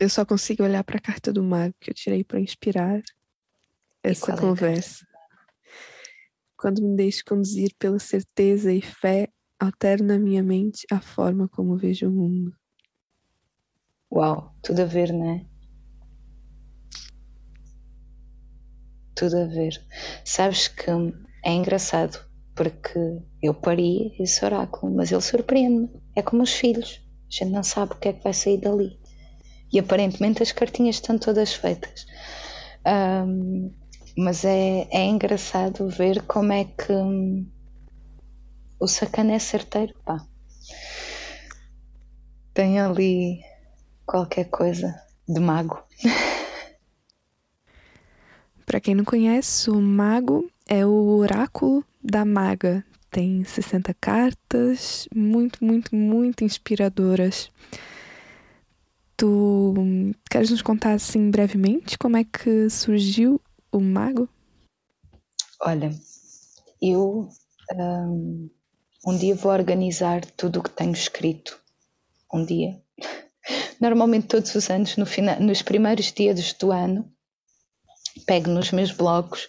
[0.00, 3.00] Eu só consigo olhar para a carta do mago que eu tirei para inspirar
[4.02, 5.04] essa conversa.
[5.04, 5.08] É
[6.56, 9.28] quando me deixo conduzir pela certeza e fé,
[9.58, 12.54] alterno na minha mente a forma como vejo o mundo.
[14.10, 15.46] Uau, tudo a ver, não é?
[19.14, 19.74] Tudo a ver.
[20.24, 20.90] Sabes que
[21.44, 22.18] é engraçado
[22.54, 22.98] porque
[23.42, 25.90] eu pari esse oráculo, mas ele surpreende-me.
[26.16, 27.00] É como os filhos,
[27.30, 28.98] a gente não sabe o que é que vai sair dali.
[29.72, 32.06] E aparentemente as cartinhas estão todas feitas.
[32.86, 33.72] Um,
[34.16, 36.92] mas é, é engraçado ver como é que
[38.78, 40.24] o sacana é certeiro, pá.
[42.54, 43.40] Tem ali
[44.06, 44.94] qualquer coisa
[45.28, 45.82] de mago.
[48.64, 52.84] Para quem não conhece, o mago é o oráculo da maga.
[53.10, 57.50] Tem 60 cartas, muito, muito, muito inspiradoras.
[59.16, 59.74] Tu
[60.30, 63.40] queres nos contar assim brevemente como é que surgiu
[63.72, 64.28] o mago?
[65.62, 65.90] Olha,
[66.80, 67.28] eu
[67.74, 68.48] um,
[69.06, 71.58] um dia vou organizar tudo o que tenho escrito.
[72.32, 72.80] Um dia
[73.80, 77.10] Normalmente, todos os anos, no final, nos primeiros dias do ano,
[78.26, 79.48] pego nos meus blocos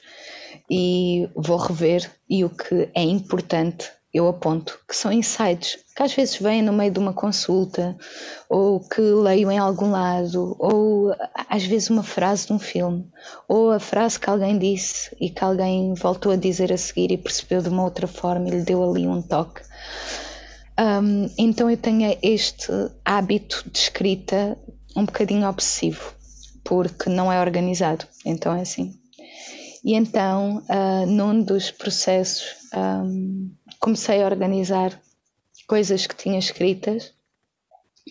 [0.70, 6.14] e vou rever e o que é importante eu aponto, que são insights, que às
[6.14, 7.96] vezes vêm no meio de uma consulta,
[8.50, 11.16] ou que leio em algum lado, ou
[11.48, 13.08] às vezes uma frase de um filme,
[13.48, 17.18] ou a frase que alguém disse e que alguém voltou a dizer a seguir e
[17.18, 19.62] percebeu de uma outra forma e lhe deu ali um toque.
[20.80, 22.72] Um, então eu tenho este
[23.06, 24.58] hábito de escrita
[24.96, 26.14] um bocadinho obsessivo,
[26.64, 28.06] porque não é organizado.
[28.26, 28.98] Então é assim.
[29.84, 33.50] E então, uh, num dos processos, um,
[33.80, 35.00] comecei a organizar
[35.68, 37.14] coisas que tinha escritas.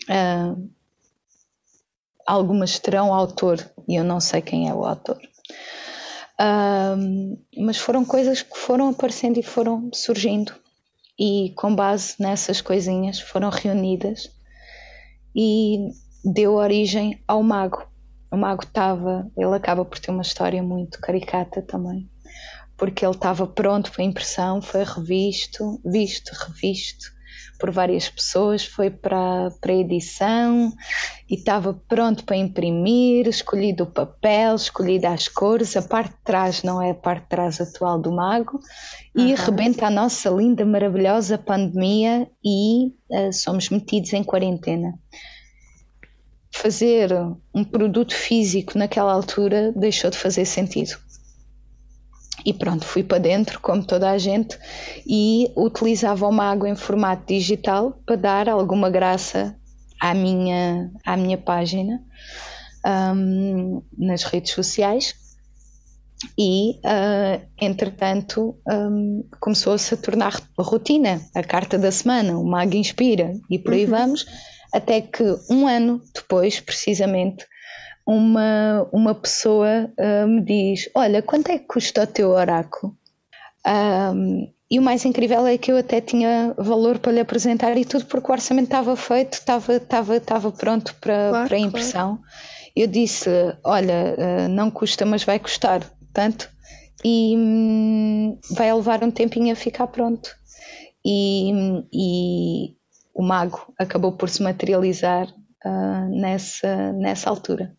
[0.09, 0.69] Uh,
[2.25, 5.19] algumas terão autor e eu não sei quem é o autor.
[7.57, 10.53] mas foram coisas que foram aparecendo e foram surgindo
[11.19, 14.31] e com base nessas coisinhas foram reunidas
[15.35, 15.89] e
[16.23, 17.85] deu origem ao mago.
[18.31, 22.09] O mago estava, ele acaba por ter uma história muito caricata também,
[22.79, 27.11] porque ele estava pronto para impressão, foi revisto, visto, revisto
[27.59, 30.71] por várias pessoas, foi para, para edição
[31.29, 36.63] e estava pronto para imprimir, escolhido o papel, escolhido as cores, a parte de trás
[36.63, 38.61] não é a parte de trás atual do mago,
[39.13, 39.35] e uhum.
[39.35, 44.97] rebenta a nossa linda, maravilhosa pandemia e uh, somos metidos em quarentena.
[46.49, 47.11] Fazer
[47.53, 50.97] um produto físico naquela altura deixou de fazer sentido
[52.45, 54.57] e pronto, fui para dentro, como toda a gente,
[55.05, 59.55] e utilizava uma água em formato digital para dar alguma graça
[59.99, 62.01] à minha, à minha página
[62.85, 65.15] um, nas redes sociais.
[66.37, 73.33] E, uh, entretanto, um, começou-se a tornar rotina a carta da semana, o Mago Inspira,
[73.49, 73.91] e por aí uhum.
[73.91, 74.25] vamos,
[74.73, 77.45] até que um ano depois, precisamente,
[78.09, 82.97] uma, uma pessoa uh, me diz: Olha, quanto é que custa o teu oráculo?
[83.67, 87.85] Um, e o mais incrível é que eu até tinha valor para lhe apresentar e
[87.85, 92.15] tudo, porque o orçamento estava feito, estava, estava, estava pronto para, claro, para a impressão.
[92.17, 92.31] Claro.
[92.75, 93.29] Eu disse:
[93.63, 95.81] Olha, uh, não custa, mas vai custar
[96.11, 96.49] tanto
[97.05, 100.35] e hum, vai levar um tempinho a ficar pronto.
[101.05, 101.51] E,
[101.93, 102.75] e
[103.13, 105.27] o mago acabou por se materializar
[105.63, 107.77] uh, nessa, nessa altura.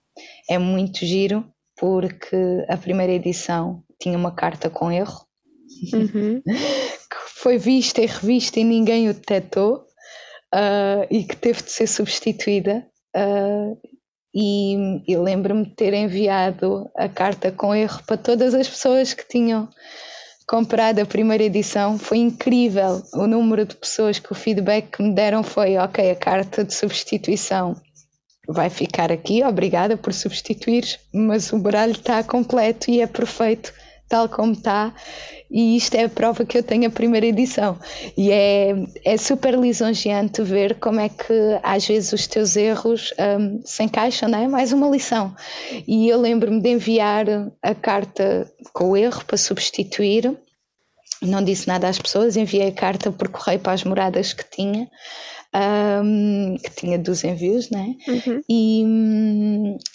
[0.51, 1.45] É muito giro
[1.79, 2.37] porque
[2.69, 5.25] a primeira edição tinha uma carta com erro
[5.93, 6.43] uhum.
[6.45, 9.85] que foi vista e revista e ninguém o detectou
[10.55, 12.85] uh, e que teve de ser substituída.
[13.17, 13.79] Uh,
[14.35, 19.27] e, e lembro-me de ter enviado a carta com erro para todas as pessoas que
[19.27, 19.69] tinham
[20.47, 21.99] comprado a primeira edição.
[21.99, 26.17] Foi incrível o número de pessoas que o feedback que me deram foi: ok, a
[26.17, 27.75] carta de substituição
[28.53, 33.73] vai ficar aqui, obrigada por substituir, mas o baralho está completo e é perfeito
[34.11, 34.93] tal como está,
[35.49, 37.79] e isto é a prova que eu tenho a primeira edição.
[38.17, 38.75] E é,
[39.05, 41.33] é super lisonjeante ver como é que
[41.63, 44.49] às vezes os teus erros um, se encaixam, não é?
[44.49, 45.35] Mais uma lição.
[45.87, 47.27] E eu lembro-me de enviar
[47.63, 50.37] a carta com o erro para substituir.
[51.23, 54.89] Não disse nada às pessoas, enviei a carta por correio para as moradas que tinha
[55.55, 57.97] um, que tinha dos envios, né?
[58.07, 58.43] Uhum.
[58.49, 58.85] E,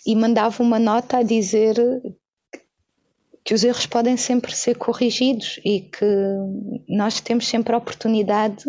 [0.06, 1.76] e mandava uma nota a dizer
[3.44, 6.06] que os erros podem sempre ser corrigidos e que
[6.90, 8.66] nós temos sempre a oportunidade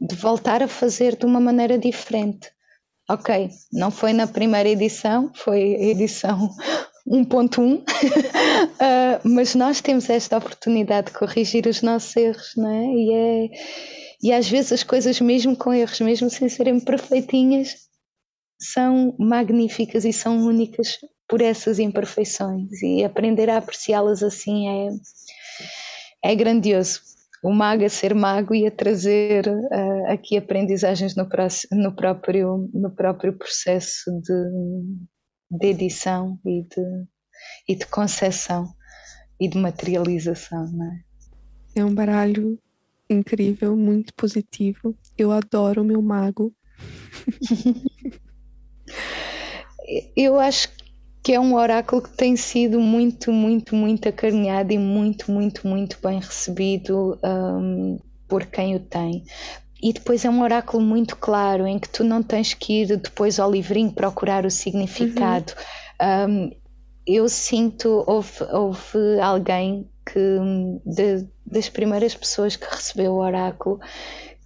[0.00, 2.50] de voltar a fazer de uma maneira diferente.
[3.10, 6.50] Ok, não foi na primeira edição, foi a edição
[7.08, 7.84] 1.1, uh,
[8.78, 12.84] ah, mas nós temos esta oportunidade de corrigir os nossos erros, não é?
[12.84, 13.48] E é
[14.22, 17.88] e às vezes as coisas, mesmo com erros, mesmo sem serem perfeitinhas,
[18.60, 20.98] são magníficas e são únicas
[21.28, 22.82] por essas imperfeições.
[22.82, 27.00] E aprender a apreciá-las assim é, é grandioso.
[27.44, 31.28] O mago a ser mago e a trazer uh, aqui aprendizagens no,
[31.72, 37.06] no, próprio, no próprio processo de, de edição e de,
[37.68, 38.66] e de concepção
[39.40, 40.66] e de materialização.
[40.72, 41.00] Não é?
[41.76, 42.58] é um baralho
[43.08, 44.94] incrível, muito positivo.
[45.16, 46.52] Eu adoro o meu mago.
[50.14, 50.68] Eu acho
[51.22, 55.98] que é um oráculo que tem sido muito, muito, muito acarinhado e muito, muito, muito
[56.02, 59.24] bem recebido um, por quem o tem.
[59.82, 63.38] E depois é um oráculo muito claro, em que tu não tens que ir depois
[63.38, 65.52] ao livrinho procurar o significado.
[66.00, 66.30] Uhum.
[66.30, 66.50] Um,
[67.06, 70.40] eu sinto, houve, houve alguém que
[70.84, 73.78] de, das primeiras pessoas que recebeu o oráculo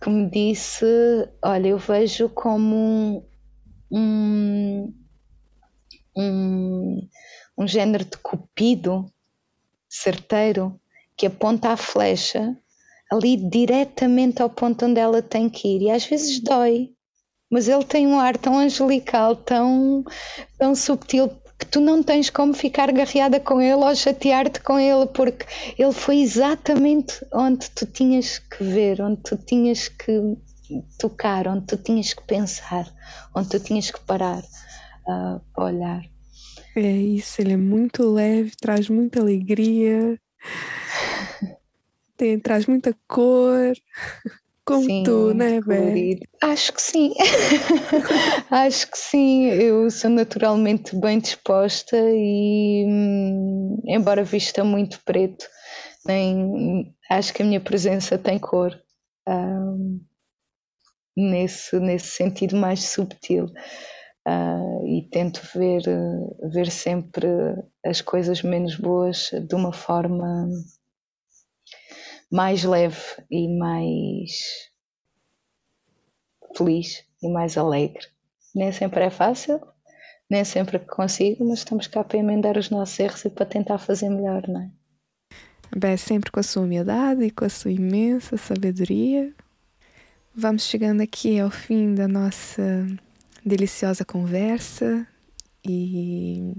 [0.01, 0.85] que me disse,
[1.41, 3.25] olha, eu vejo como
[3.91, 4.93] um,
[6.17, 7.09] um,
[7.57, 9.07] um género de cupido
[9.89, 10.81] certeiro
[11.17, 12.57] que aponta a flecha
[13.13, 15.83] ali diretamente ao ponto onde ela tem que ir.
[15.83, 16.91] E às vezes dói,
[17.49, 20.03] mas ele tem um ar tão angelical, tão,
[20.59, 21.31] tão subtil,
[21.63, 25.47] que tu não tens como ficar agarreada com ele ou chatear-te com ele, porque
[25.79, 30.37] ele foi exatamente onde tu tinhas que ver, onde tu tinhas que
[30.99, 32.93] tocar, onde tu tinhas que pensar,
[33.33, 36.03] onde tu tinhas que parar uh, para olhar.
[36.75, 40.19] É isso, ele é muito leve, traz muita alegria,
[42.17, 43.73] tem, traz muita cor.
[44.73, 46.21] Como sim, tu, né, Bé?
[46.43, 47.13] Acho que sim.
[48.51, 49.47] Acho que sim.
[49.47, 55.47] Eu sou naturalmente bem disposta e, hum, embora vista muito preto,
[56.07, 58.79] nem, acho que a minha presença tem cor.
[59.29, 60.01] um,
[61.17, 63.47] nesse, nesse sentido mais subtil.
[64.27, 65.83] Uh, e tento ver,
[66.53, 67.27] ver sempre
[67.85, 70.49] as coisas menos boas de uma forma
[72.33, 72.99] mais leve
[73.31, 74.71] e mais
[76.57, 78.07] feliz e mais alegre.
[78.55, 79.61] Nem sempre é fácil,
[80.31, 84.09] nem sempre consigo, mas estamos cá para emendar os nossos erros e para tentar fazer
[84.09, 84.71] melhor, não é?
[85.77, 89.33] Bem, sempre com a sua humildade e com a sua imensa sabedoria.
[90.35, 92.87] Vamos chegando aqui ao fim da nossa
[93.45, 95.07] deliciosa conversa
[95.67, 96.55] e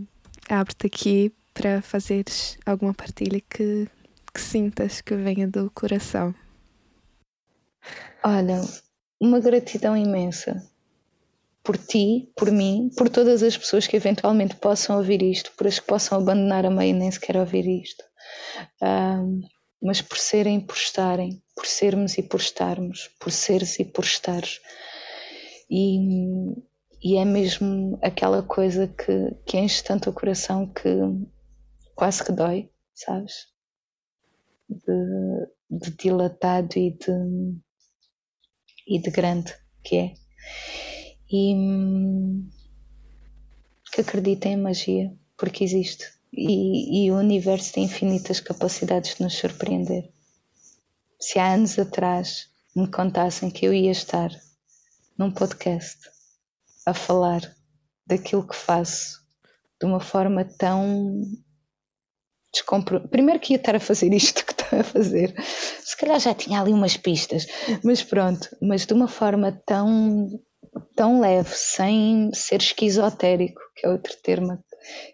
[0.49, 3.88] abro-te aqui para fazeres alguma partilha que,
[4.34, 6.34] que sintas que venha do coração.
[8.23, 8.61] Olha,
[9.19, 10.67] uma gratidão imensa
[11.63, 15.79] por ti, por mim, por todas as pessoas que eventualmente possam ouvir isto, por as
[15.79, 18.03] que possam abandonar a meio e nem sequer ouvir isto,
[18.81, 19.41] um,
[19.81, 24.03] mas por serem e por estarem, por sermos e por estarmos, por seres e por
[24.03, 24.59] estares.
[25.69, 25.99] E,
[27.01, 30.89] e é mesmo aquela coisa que, que enche tanto o coração que
[31.95, 33.53] quase que dói, sabes?
[34.70, 37.57] De, de dilatado e de,
[38.88, 39.53] e de grande
[39.84, 40.14] que é
[41.34, 41.55] e
[43.91, 46.05] que acredita em magia, porque existe.
[46.32, 50.11] E, e, o universo tem infinitas capacidades de nos surpreender.
[51.20, 54.30] Se há anos atrás me contassem que eu ia estar
[55.18, 55.97] num podcast
[56.86, 57.55] a falar
[58.05, 59.24] daquilo que faço
[59.80, 61.22] de uma forma tão
[62.51, 63.07] descompro...
[63.07, 64.43] Primeiro que ia estar a fazer isto
[64.82, 65.34] a fazer,
[65.84, 67.47] se calhar já tinha ali umas pistas,
[67.84, 70.30] mas pronto, mas de uma forma tão
[70.95, 74.57] tão leve, sem ser esquizotérico, que é outro termo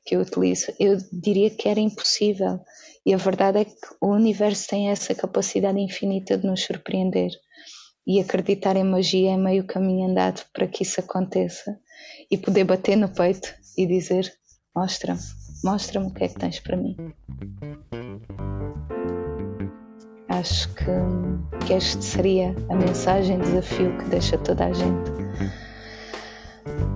[0.06, 2.60] que eu utilizo, eu diria que era impossível.
[3.06, 7.32] E a verdade é que o universo tem essa capacidade infinita de nos surpreender.
[8.06, 11.78] E acreditar em magia é meio caminho andado para que isso aconteça.
[12.30, 14.32] E poder bater no peito e dizer:
[14.76, 15.20] Mostra-me,
[15.64, 16.96] mostra-me o que é que tens para mim.
[20.30, 25.12] Acho que, que este seria a mensagem, desafio que deixa toda a gente.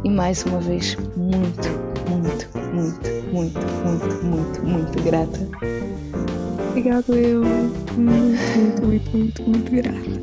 [0.03, 1.69] E mais uma vez, muito,
[2.09, 5.39] muito, muito, muito, muito, muito, muito grata.
[6.69, 7.43] Obrigado, eu.
[7.43, 10.22] Muito, muito, muito, muito, muito grata.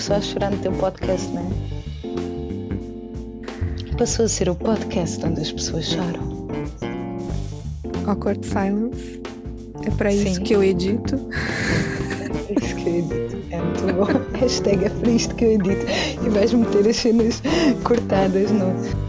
[0.00, 1.50] Sou a primeira pessoa a chorar no teu podcast, não é?
[3.96, 6.48] Passou a ser o podcast onde as pessoas choram.
[8.06, 9.22] Awkward Silence.
[9.86, 11.28] É para isso que eu edito.
[12.48, 13.36] É isso que eu edito.
[13.50, 14.06] É muito bom.
[14.38, 15.86] Hashtag é para isto que eu edito.
[16.24, 17.42] E vais meter as cenas
[17.82, 19.03] cortadas no.